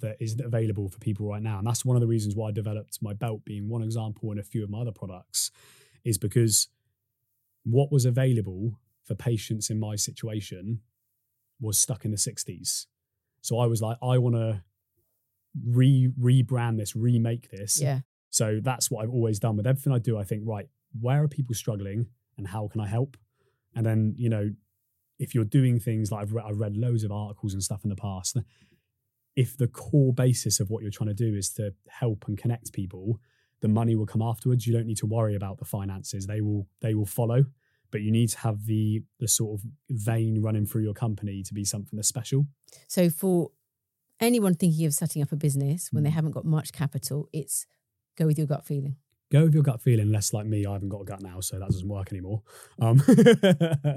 that 0.00 0.16
isn't 0.20 0.40
available 0.40 0.88
for 0.88 0.98
people 0.98 1.26
right 1.26 1.42
now, 1.42 1.58
and 1.58 1.66
that's 1.66 1.84
one 1.84 1.96
of 1.96 2.00
the 2.00 2.06
reasons 2.06 2.34
why 2.36 2.48
I 2.48 2.52
developed 2.52 2.98
my 3.00 3.12
belt, 3.14 3.44
being 3.44 3.68
one 3.68 3.82
example, 3.82 4.30
and 4.30 4.40
a 4.40 4.42
few 4.42 4.62
of 4.64 4.70
my 4.70 4.80
other 4.80 4.92
products, 4.92 5.50
is 6.04 6.18
because 6.18 6.68
what 7.64 7.90
was 7.92 8.04
available 8.04 8.78
for 9.04 9.14
patients 9.14 9.70
in 9.70 9.78
my 9.78 9.96
situation 9.96 10.80
was 11.60 11.78
stuck 11.78 12.04
in 12.04 12.10
the 12.10 12.16
60s. 12.16 12.86
So 13.40 13.58
I 13.58 13.66
was 13.66 13.80
like, 13.80 13.96
I 14.02 14.18
want 14.18 14.34
to 14.34 14.62
re 15.64 16.10
rebrand 16.20 16.78
this, 16.78 16.96
remake 16.96 17.50
this, 17.50 17.80
Yeah. 17.80 18.00
so 18.30 18.60
that's 18.62 18.90
what 18.90 19.02
I've 19.04 19.10
always 19.10 19.38
done 19.38 19.56
with 19.56 19.66
everything 19.66 19.92
I 19.92 19.98
do. 19.98 20.18
I 20.18 20.24
think, 20.24 20.42
right, 20.44 20.68
where 21.00 21.22
are 21.22 21.28
people 21.28 21.54
struggling 21.54 22.08
and 22.36 22.48
how 22.48 22.68
can 22.68 22.80
I 22.80 22.88
help? 22.88 23.16
And 23.74 23.84
then, 23.86 24.14
you 24.16 24.28
know, 24.28 24.50
if 25.18 25.34
you're 25.34 25.44
doing 25.44 25.78
things 25.78 26.10
like 26.10 26.22
I've, 26.22 26.32
re- 26.34 26.42
I've 26.44 26.58
read 26.58 26.76
loads 26.76 27.04
of 27.04 27.12
articles 27.12 27.52
and 27.54 27.62
stuff 27.62 27.84
in 27.84 27.90
the 27.90 27.96
past, 27.96 28.36
if 29.36 29.56
the 29.56 29.66
core 29.68 30.12
basis 30.12 30.60
of 30.60 30.70
what 30.70 30.82
you're 30.82 30.90
trying 30.92 31.08
to 31.08 31.14
do 31.14 31.34
is 31.34 31.50
to 31.54 31.74
help 31.88 32.24
and 32.28 32.38
connect 32.38 32.72
people, 32.72 33.20
the 33.60 33.68
money 33.68 33.94
will 33.96 34.06
come 34.06 34.22
afterwards. 34.22 34.66
You 34.66 34.72
don't 34.72 34.86
need 34.86 34.98
to 34.98 35.06
worry 35.06 35.34
about 35.34 35.58
the 35.58 35.64
finances; 35.64 36.26
they 36.26 36.40
will 36.40 36.66
they 36.80 36.94
will 36.94 37.06
follow. 37.06 37.46
But 37.90 38.02
you 38.02 38.10
need 38.10 38.28
to 38.30 38.38
have 38.38 38.66
the 38.66 39.02
the 39.20 39.28
sort 39.28 39.58
of 39.60 39.66
vein 39.90 40.42
running 40.42 40.66
through 40.66 40.82
your 40.82 40.94
company 40.94 41.42
to 41.44 41.54
be 41.54 41.64
something 41.64 41.96
that's 41.96 42.08
special. 42.08 42.46
So 42.88 43.08
for 43.10 43.50
anyone 44.20 44.54
thinking 44.54 44.86
of 44.86 44.94
setting 44.94 45.22
up 45.22 45.32
a 45.32 45.36
business 45.36 45.88
when 45.92 46.02
they 46.04 46.10
Mm. 46.10 46.14
haven't 46.14 46.30
got 46.32 46.44
much 46.44 46.72
capital, 46.72 47.28
it's 47.32 47.66
go 48.16 48.26
with 48.26 48.38
your 48.38 48.46
gut 48.46 48.64
feeling. 48.64 48.96
Go 49.32 49.44
with 49.44 49.54
your 49.54 49.62
gut 49.62 49.80
feeling. 49.80 50.12
Less 50.12 50.32
like 50.32 50.46
me, 50.46 50.64
I 50.66 50.74
haven't 50.74 50.90
got 50.90 51.00
a 51.00 51.04
gut 51.04 51.22
now, 51.22 51.40
so 51.40 51.58
that 51.58 51.68
doesn't 51.70 51.88
work 51.88 52.12
anymore. 52.12 52.42
Um, 52.80 53.02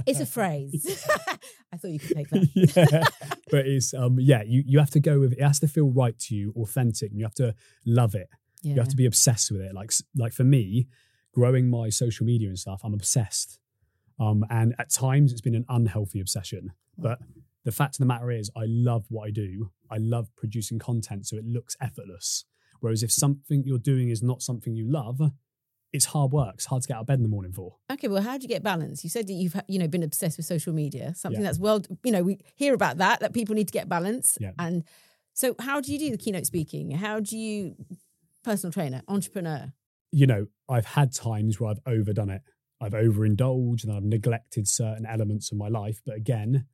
It's 0.07 0.19
a 0.19 0.25
phrase. 0.37 1.05
I 1.73 1.77
thought 1.77 1.91
you 1.91 1.99
could 1.99 2.15
take 2.15 2.29
that. 2.29 2.49
yeah, 2.55 3.03
but 3.51 3.67
it's 3.67 3.93
um 3.93 4.19
yeah, 4.19 4.41
you 4.45 4.63
you 4.65 4.79
have 4.79 4.89
to 4.91 4.99
go 4.99 5.19
with 5.19 5.33
it 5.33 5.41
has 5.41 5.59
to 5.59 5.67
feel 5.67 5.89
right 5.91 6.17
to 6.19 6.35
you, 6.35 6.53
authentic, 6.57 7.11
and 7.11 7.19
you 7.19 7.25
have 7.25 7.35
to 7.35 7.53
love 7.85 8.15
it. 8.15 8.29
Yeah. 8.63 8.73
You 8.75 8.79
have 8.79 8.89
to 8.89 8.95
be 8.95 9.05
obsessed 9.05 9.51
with 9.51 9.61
it. 9.61 9.73
Like 9.73 9.91
like 10.15 10.33
for 10.33 10.43
me, 10.43 10.87
growing 11.33 11.69
my 11.69 11.89
social 11.89 12.25
media 12.25 12.47
and 12.47 12.57
stuff, 12.57 12.81
I'm 12.83 12.93
obsessed. 12.93 13.59
Um, 14.19 14.43
and 14.49 14.73
at 14.79 14.89
times 14.89 15.31
it's 15.31 15.41
been 15.41 15.53
an 15.55 15.65
unhealthy 15.69 16.19
obsession. 16.19 16.71
But 16.97 17.19
the 17.65 17.71
fact 17.71 17.95
of 17.95 17.99
the 17.99 18.05
matter 18.07 18.31
is, 18.31 18.49
I 18.55 18.63
love 18.65 19.05
what 19.09 19.27
I 19.27 19.31
do. 19.31 19.69
I 19.91 19.97
love 19.97 20.29
producing 20.35 20.79
content, 20.79 21.27
so 21.27 21.37
it 21.37 21.45
looks 21.45 21.75
effortless. 21.79 22.45
Whereas 22.79 23.03
if 23.03 23.11
something 23.11 23.63
you're 23.65 23.77
doing 23.79 24.09
is 24.09 24.21
not 24.23 24.41
something 24.41 24.75
you 24.75 24.89
love, 24.89 25.21
it's 25.93 26.05
hard 26.05 26.31
work. 26.31 26.55
It's 26.55 26.65
hard 26.65 26.81
to 26.83 26.87
get 26.87 26.97
out 26.97 27.01
of 27.01 27.07
bed 27.07 27.19
in 27.19 27.23
the 27.23 27.29
morning 27.29 27.53
for. 27.53 27.75
Okay, 27.91 28.07
well, 28.07 28.21
how 28.21 28.37
do 28.37 28.43
you 28.43 28.49
get 28.49 28.61
balance? 28.63 29.03
You 29.03 29.09
said 29.09 29.27
that 29.27 29.33
you've 29.33 29.55
you 29.67 29.79
know 29.79 29.87
been 29.87 30.03
obsessed 30.03 30.37
with 30.37 30.45
social 30.45 30.73
media, 30.73 31.13
something 31.15 31.41
Yeah. 31.41 31.47
that's 31.47 31.59
well, 31.59 31.81
you 32.03 32.11
know, 32.11 32.23
we 32.23 32.39
hear 32.55 32.73
about 32.73 32.97
that 32.97 33.19
that 33.21 33.33
people 33.33 33.55
need 33.55 33.67
to 33.67 33.71
get 33.73 33.87
balance. 33.89 34.37
Yeah. 34.39 34.51
And 34.59 34.83
so, 35.33 35.55
how 35.59 35.79
do 35.81 35.91
you 35.93 35.99
do 35.99 36.09
the 36.11 36.17
keynote 36.17 36.45
speaking? 36.45 36.91
How 36.91 37.19
do 37.19 37.37
you 37.37 37.75
personal 38.43 38.71
trainer, 38.71 39.01
entrepreneur? 39.07 39.73
you 40.11 40.25
know, 40.25 40.47
I've 40.69 40.85
had 40.85 41.13
times 41.13 41.59
where 41.59 41.69
I've 41.69 41.81
overdone 41.85 42.29
it. 42.29 42.41
I've 42.79 42.93
overindulged 42.93 43.83
and 43.85 43.91
I've 43.93 44.03
neglected 44.05 44.65
certain 44.67 45.05
elements 45.05 45.51
of 45.51 45.57
my 45.57 45.67
life. 45.67 46.01
But 46.05 46.15
again, 46.15 46.65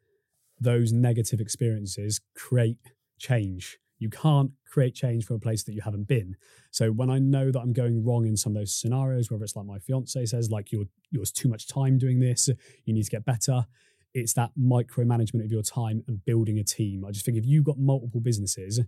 those 0.59 0.91
negative 0.93 1.39
experiences 1.41 2.21
create 2.35 2.77
change. 3.17 3.79
You 4.03 4.09
can't 4.09 4.51
create 4.69 4.93
change 4.93 5.25
from 5.25 5.37
a 5.37 5.39
place 5.39 5.63
that 5.63 5.73
you 5.73 5.81
haven't 5.81 6.09
been. 6.09 6.35
So 6.71 6.91
when 6.91 7.09
I 7.09 7.19
know 7.19 7.51
that 7.51 7.59
I'm 7.61 7.71
going 7.71 8.03
wrong 8.03 8.27
in 8.27 8.35
some 8.35 8.51
of 8.51 8.59
those 8.59 8.75
scenarios, 8.75 9.31
whether 9.31 9.45
it's 9.45 9.55
like 9.55 9.65
my 9.65 9.79
fiance 9.79 10.25
says, 10.25 10.51
like 10.51 10.73
you're 10.73 10.89
you're 11.09 11.23
too 11.23 11.47
much 11.47 11.67
time 11.67 11.97
doing 11.97 12.19
this, 12.19 12.49
you 12.83 12.93
need 12.93 13.05
to 13.05 13.09
get 13.09 13.23
better. 13.23 13.65
It's 14.13 14.33
that 14.33 14.51
micromanagement 14.59 15.45
of 15.45 15.51
your 15.51 15.63
time 15.63 16.03
and 16.07 16.23
building 16.25 16.59
a 16.59 16.65
team. 16.65 17.05
I 17.05 17.11
just 17.11 17.25
think 17.25 17.37
if 17.37 17.45
you've 17.45 17.63
got 17.63 17.79
multiple 17.79 18.19
businesses, 18.19 18.81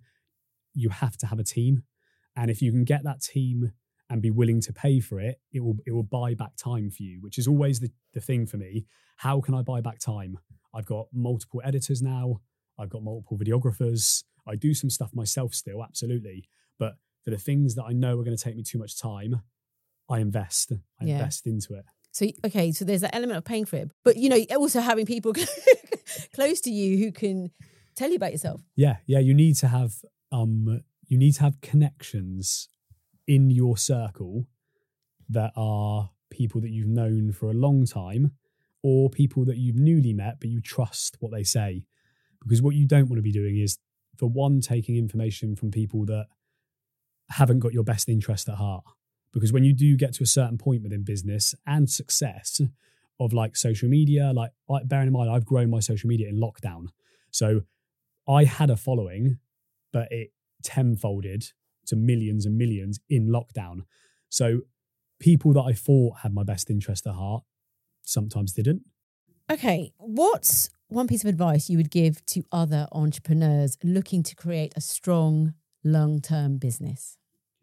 you 0.73 0.89
have 0.89 1.15
to 1.17 1.27
have 1.27 1.39
a 1.39 1.43
team. 1.43 1.83
And 2.35 2.51
if 2.51 2.61
you 2.61 2.71
can 2.71 2.83
get 2.83 3.05
that 3.05 3.21
team 3.21 3.71
and 4.09 4.21
be 4.21 4.31
willing 4.31 4.59
to 4.61 4.73
pay 4.73 4.99
for 4.99 5.21
it, 5.21 5.39
it 5.53 5.61
will 5.63 5.77
it 5.85 5.93
will 5.93 6.03
buy 6.03 6.33
back 6.33 6.57
time 6.57 6.89
for 6.91 7.03
you, 7.03 7.19
which 7.21 7.37
is 7.37 7.47
always 7.47 7.79
the, 7.79 7.89
the 8.13 8.19
thing 8.19 8.45
for 8.45 8.57
me. 8.57 8.85
How 9.15 9.39
can 9.39 9.53
I 9.55 9.61
buy 9.61 9.79
back 9.79 9.99
time? 9.99 10.37
I've 10.73 10.85
got 10.85 11.07
multiple 11.13 11.61
editors 11.63 12.01
now, 12.01 12.41
I've 12.77 12.89
got 12.89 13.03
multiple 13.03 13.37
videographers. 13.37 14.23
I 14.47 14.55
do 14.55 14.73
some 14.73 14.89
stuff 14.89 15.11
myself 15.13 15.53
still, 15.53 15.83
absolutely. 15.83 16.47
But 16.77 16.97
for 17.23 17.31
the 17.31 17.37
things 17.37 17.75
that 17.75 17.83
I 17.85 17.93
know 17.93 18.19
are 18.19 18.23
going 18.23 18.35
to 18.37 18.43
take 18.43 18.55
me 18.55 18.63
too 18.63 18.77
much 18.77 18.97
time, 18.99 19.41
I 20.09 20.19
invest. 20.19 20.71
I 21.01 21.05
Yeah. 21.05 21.13
invest 21.13 21.47
into 21.47 21.73
it. 21.73 21.85
So 22.11 22.27
okay, 22.45 22.71
so 22.71 22.85
there's 22.85 23.01
that 23.01 23.13
element 23.15 23.37
of 23.37 23.43
paying 23.43 23.65
for 23.65 23.75
it, 23.77 23.91
but 24.05 24.15
you 24.15 24.29
know, 24.29 24.39
also 24.57 24.79
having 24.79 25.05
people 25.05 25.33
close 26.33 26.61
to 26.61 26.71
you 26.71 26.97
who 26.97 27.11
can 27.11 27.51
tell 27.95 28.09
you 28.09 28.15
about 28.15 28.31
yourself. 28.31 28.61
Yeah, 28.75 28.97
yeah. 29.05 29.19
You 29.19 29.33
need 29.33 29.55
to 29.57 29.67
have 29.67 29.95
um 30.31 30.81
you 31.07 31.17
need 31.17 31.33
to 31.35 31.41
have 31.41 31.59
connections 31.61 32.69
in 33.27 33.49
your 33.51 33.75
circle 33.77 34.47
that 35.29 35.51
are 35.55 36.11
people 36.29 36.61
that 36.61 36.69
you've 36.69 36.87
known 36.87 37.31
for 37.31 37.49
a 37.49 37.53
long 37.53 37.85
time 37.85 38.31
or 38.81 39.09
people 39.09 39.43
that 39.45 39.57
you've 39.57 39.75
newly 39.75 40.13
met 40.13 40.39
but 40.39 40.49
you 40.49 40.61
trust 40.61 41.17
what 41.19 41.31
they 41.31 41.43
say. 41.43 41.85
Because 42.45 42.61
what 42.61 42.75
you 42.75 42.87
don't 42.87 43.09
want 43.09 43.17
to 43.17 43.23
be 43.23 43.31
doing 43.31 43.57
is 43.57 43.77
for 44.17 44.29
one, 44.29 44.61
taking 44.61 44.95
information 44.95 45.55
from 45.55 45.71
people 45.71 46.05
that 46.05 46.27
haven't 47.29 47.59
got 47.59 47.73
your 47.73 47.83
best 47.83 48.07
interest 48.07 48.47
at 48.47 48.55
heart. 48.55 48.83
Because 49.33 49.51
when 49.51 49.63
you 49.63 49.73
do 49.73 49.97
get 49.97 50.13
to 50.13 50.23
a 50.23 50.27
certain 50.27 50.57
point 50.57 50.83
within 50.83 51.03
business 51.03 51.53
and 51.65 51.89
success 51.89 52.61
of 53.19 53.33
like 53.33 53.57
social 53.57 53.89
media, 53.89 54.31
like 54.33 54.51
I- 54.69 54.83
bearing 54.83 55.07
in 55.07 55.13
mind, 55.13 55.29
I've 55.29 55.45
grown 55.45 55.69
my 55.69 55.79
social 55.79 56.07
media 56.07 56.29
in 56.29 56.37
lockdown. 56.39 56.87
So 57.31 57.61
I 58.27 58.45
had 58.45 58.69
a 58.69 58.77
following, 58.77 59.39
but 59.91 60.07
it 60.11 60.31
tenfolded 60.63 61.51
to 61.87 61.95
millions 61.95 62.45
and 62.45 62.57
millions 62.57 62.99
in 63.09 63.27
lockdown. 63.27 63.81
So 64.29 64.61
people 65.19 65.53
that 65.53 65.61
I 65.61 65.73
thought 65.73 66.19
had 66.19 66.33
my 66.33 66.43
best 66.43 66.69
interest 66.69 67.05
at 67.07 67.13
heart 67.13 67.43
sometimes 68.03 68.53
didn't. 68.53 68.83
Okay, 69.51 69.91
what's 69.97 70.69
one 70.87 71.07
piece 71.07 71.23
of 71.23 71.29
advice 71.29 71.69
you 71.69 71.77
would 71.77 71.91
give 71.91 72.25
to 72.27 72.43
other 72.51 72.87
entrepreneurs 72.91 73.77
looking 73.83 74.23
to 74.23 74.35
create 74.35 74.73
a 74.75 74.81
strong 74.81 75.53
long-term 75.83 76.57
business? 76.57 77.17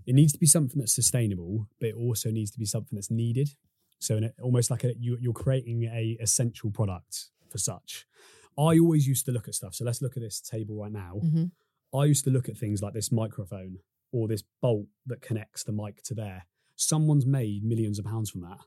It 0.07 0.15
needs 0.15 0.33
to 0.33 0.39
be 0.39 0.47
something 0.47 0.79
that's 0.79 0.95
sustainable, 0.95 1.69
but 1.81 1.91
it 1.91 1.95
also 1.95 2.31
needs 2.31 2.51
to 2.53 2.59
be 2.59 2.65
something 2.67 2.97
that's 2.97 3.11
needed. 3.11 3.51
So, 4.01 4.17
in 4.17 4.25
it, 4.25 4.35
almost 4.43 4.71
like 4.71 4.83
a, 4.83 4.95
you, 4.99 5.17
you're 5.21 5.33
creating 5.33 5.85
a 5.85 6.17
essential 6.21 6.71
product 6.71 7.31
for 7.49 7.59
such. 7.59 8.07
I 8.59 8.79
always 8.79 9.07
used 9.07 9.25
to 9.27 9.33
look 9.33 9.49
at 9.49 9.55
stuff. 9.55 9.75
So 9.75 9.85
let's 9.85 10.03
look 10.03 10.17
at 10.17 10.23
this 10.23 10.41
table 10.41 10.77
right 10.77 10.93
now. 10.93 11.21
hmm 11.21 11.45
I 11.95 12.07
used 12.07 12.25
to 12.25 12.31
look 12.31 12.49
at 12.49 12.57
things 12.57 12.81
like 12.81 12.95
this 12.95 13.13
microphone 13.13 13.77
or 14.13 14.27
this 14.27 14.43
bolt 14.63 14.87
that 15.05 15.21
connects 15.21 15.63
the 15.63 15.73
mic 15.73 16.03
to 16.05 16.15
there. 16.15 16.47
Someone's 16.75 17.27
made 17.27 17.65
millions 17.65 17.99
of 17.99 18.07
pounds 18.07 18.31
from 18.31 18.41
that. 18.41 18.61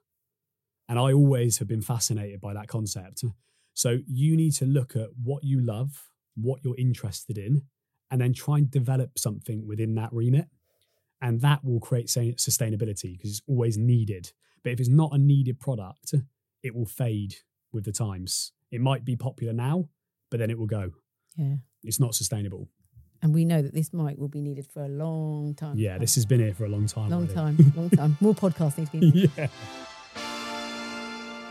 And 0.87 0.99
I 0.99 1.11
always 1.11 1.57
have 1.57 1.67
been 1.67 1.81
fascinated 1.81 2.39
by 2.39 2.53
that 2.53 2.67
concept. 2.67 3.23
So 3.75 3.99
you 4.07 4.35
need 4.35 4.53
to 4.53 4.65
look 4.65 4.95
at 4.95 5.09
what 5.21 5.43
you 5.43 5.59
love, 5.59 6.09
what 6.35 6.61
you're 6.63 6.77
interested 6.77 7.37
in, 7.37 7.63
and 8.09 8.19
then 8.19 8.33
try 8.33 8.57
and 8.57 8.71
develop 8.71 9.19
something 9.19 9.67
within 9.67 9.93
that 9.95 10.11
remit. 10.13 10.47
And 11.21 11.41
that 11.41 11.63
will 11.63 11.79
create 11.79 12.07
sustainability 12.07 13.17
because 13.17 13.31
it's 13.31 13.41
always 13.47 13.77
needed. 13.77 14.31
But 14.63 14.71
if 14.71 14.79
it's 14.79 14.89
not 14.89 15.11
a 15.13 15.17
needed 15.17 15.59
product, 15.59 16.13
it 16.63 16.73
will 16.73 16.85
fade 16.85 17.35
with 17.71 17.83
the 17.83 17.91
times. 17.91 18.53
It 18.71 18.81
might 18.81 19.03
be 19.03 19.15
popular 19.15 19.53
now, 19.53 19.89
but 20.31 20.39
then 20.39 20.49
it 20.49 20.57
will 20.57 20.67
go. 20.67 20.91
Yeah. 21.35 21.55
It's 21.83 21.99
not 21.99 22.15
sustainable. 22.15 22.69
And 23.21 23.33
we 23.33 23.43
know 23.43 23.61
that 23.61 23.73
this 23.73 23.91
mic 23.91 24.17
will 24.17 24.29
be 24.29 24.41
needed 24.41 24.67
for 24.71 24.83
a 24.83 24.87
long 24.87 25.53
time. 25.55 25.77
Yeah, 25.77 25.97
this 25.97 26.15
has 26.15 26.25
been 26.25 26.39
here 26.39 26.53
for 26.53 26.65
a 26.65 26.69
long 26.69 26.87
time. 26.87 27.09
long 27.09 27.29
already. 27.29 27.33
time, 27.33 27.73
long 27.75 27.89
time. 27.89 28.17
More 28.21 28.35
podcasts 28.35 28.77
need 28.77 28.91
to 28.91 29.11
be. 29.11 29.31
yeah. 29.37 29.47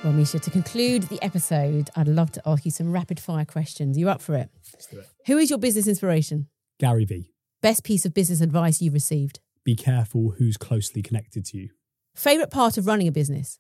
Well, 0.05 0.12
Mesha, 0.12 0.38
to 0.43 0.51
conclude 0.51 1.05
the 1.05 1.23
episode, 1.23 1.88
I'd 1.97 2.09
love 2.09 2.31
to 2.33 2.43
ask 2.45 2.67
you 2.67 2.71
some 2.71 2.93
rapid 2.93 3.19
fire 3.19 3.47
questions. 3.47 3.97
You 3.97 4.11
up 4.11 4.21
for 4.21 4.35
it? 4.35 4.51
Let's 4.75 4.85
do 4.87 4.99
it. 4.99 5.09
Who 5.27 5.38
is 5.38 5.49
your 5.49 5.59
business 5.59 5.87
inspiration? 5.87 6.49
Gary 6.79 7.07
V. 7.07 7.31
Best 7.62 7.85
piece 7.85 8.05
of 8.05 8.12
business 8.12 8.43
advice 8.43 8.83
you've 8.83 8.93
received? 8.93 9.40
Be 9.64 9.75
careful 9.75 10.35
who's 10.37 10.59
closely 10.59 11.01
connected 11.01 11.47
to 11.47 11.57
you. 11.57 11.71
Favorite 12.14 12.51
part 12.51 12.77
of 12.77 12.87
running 12.87 13.09
a 13.09 13.12
business? 13.12 13.59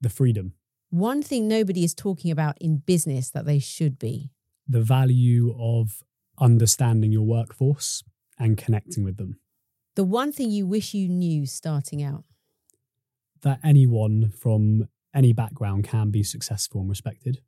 The 0.00 0.10
freedom, 0.10 0.54
One 0.88 1.22
thing 1.22 1.46
nobody 1.46 1.84
is 1.84 1.94
talking 1.94 2.32
about 2.32 2.56
in 2.60 2.78
business 2.78 3.30
that 3.30 3.44
they 3.46 3.60
should 3.60 3.98
be. 3.98 4.32
the 4.66 4.80
value 4.82 5.54
of 5.58 6.02
understanding 6.40 7.12
your 7.12 7.24
workforce 7.26 8.02
and 8.38 8.56
connecting 8.58 9.04
with 9.04 9.16
them. 9.16 9.38
The 9.94 10.04
one 10.04 10.32
thing 10.32 10.50
you 10.50 10.66
wish 10.66 10.92
you 10.94 11.08
knew 11.08 11.46
starting 11.46 12.02
out. 12.02 12.24
That 13.42 13.58
anyone 13.64 14.30
from 14.30 14.88
any 15.14 15.32
background 15.32 15.84
can 15.84 16.10
be 16.10 16.22
successful 16.22 16.80
and 16.80 16.90
respected. 16.90 17.40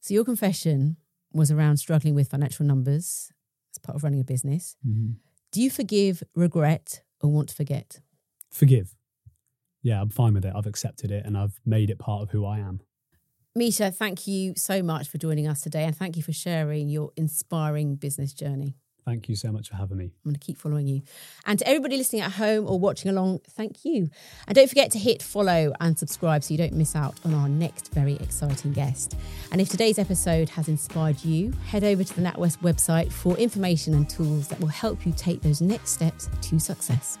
So, 0.00 0.14
your 0.14 0.24
confession 0.24 0.96
was 1.32 1.50
around 1.50 1.78
struggling 1.78 2.14
with 2.14 2.28
financial 2.28 2.64
numbers 2.64 3.32
as 3.74 3.78
part 3.78 3.96
of 3.96 4.04
running 4.04 4.20
a 4.20 4.24
business. 4.24 4.76
Mm-hmm. 4.86 5.12
Do 5.52 5.62
you 5.62 5.70
forgive, 5.70 6.22
regret, 6.34 7.02
or 7.20 7.30
want 7.30 7.48
to 7.50 7.54
forget? 7.54 8.00
Forgive. 8.50 8.94
Yeah, 9.82 10.00
I'm 10.00 10.10
fine 10.10 10.34
with 10.34 10.44
it. 10.44 10.52
I've 10.54 10.66
accepted 10.66 11.10
it 11.10 11.26
and 11.26 11.36
I've 11.36 11.60
made 11.66 11.90
it 11.90 11.98
part 11.98 12.22
of 12.22 12.30
who 12.30 12.46
I 12.46 12.58
am. 12.58 12.80
Mesha, 13.56 13.94
thank 13.94 14.26
you 14.26 14.54
so 14.56 14.82
much 14.82 15.08
for 15.08 15.18
joining 15.18 15.46
us 15.46 15.60
today 15.60 15.84
and 15.84 15.96
thank 15.96 16.16
you 16.16 16.22
for 16.22 16.32
sharing 16.32 16.88
your 16.88 17.12
inspiring 17.16 17.94
business 17.94 18.32
journey. 18.32 18.76
Thank 19.04 19.28
you 19.28 19.36
so 19.36 19.52
much 19.52 19.68
for 19.68 19.76
having 19.76 19.98
me. 19.98 20.04
I'm 20.04 20.30
going 20.30 20.34
to 20.34 20.40
keep 20.40 20.56
following 20.56 20.86
you. 20.86 21.02
And 21.44 21.58
to 21.58 21.68
everybody 21.68 21.98
listening 21.98 22.22
at 22.22 22.32
home 22.32 22.66
or 22.66 22.78
watching 22.78 23.10
along, 23.10 23.40
thank 23.50 23.84
you. 23.84 24.08
And 24.48 24.54
don't 24.54 24.68
forget 24.68 24.90
to 24.92 24.98
hit 24.98 25.22
follow 25.22 25.74
and 25.80 25.98
subscribe 25.98 26.42
so 26.42 26.54
you 26.54 26.58
don't 26.58 26.72
miss 26.72 26.96
out 26.96 27.14
on 27.24 27.34
our 27.34 27.48
next 27.48 27.92
very 27.92 28.14
exciting 28.14 28.72
guest. 28.72 29.16
And 29.52 29.60
if 29.60 29.68
today's 29.68 29.98
episode 29.98 30.48
has 30.50 30.68
inspired 30.68 31.22
you, 31.22 31.52
head 31.66 31.84
over 31.84 32.02
to 32.02 32.14
the 32.14 32.22
NatWest 32.22 32.58
website 32.58 33.12
for 33.12 33.36
information 33.36 33.92
and 33.92 34.08
tools 34.08 34.48
that 34.48 34.58
will 34.58 34.68
help 34.68 35.04
you 35.04 35.12
take 35.14 35.42
those 35.42 35.60
next 35.60 35.90
steps 35.90 36.30
to 36.40 36.58
success. 36.58 37.18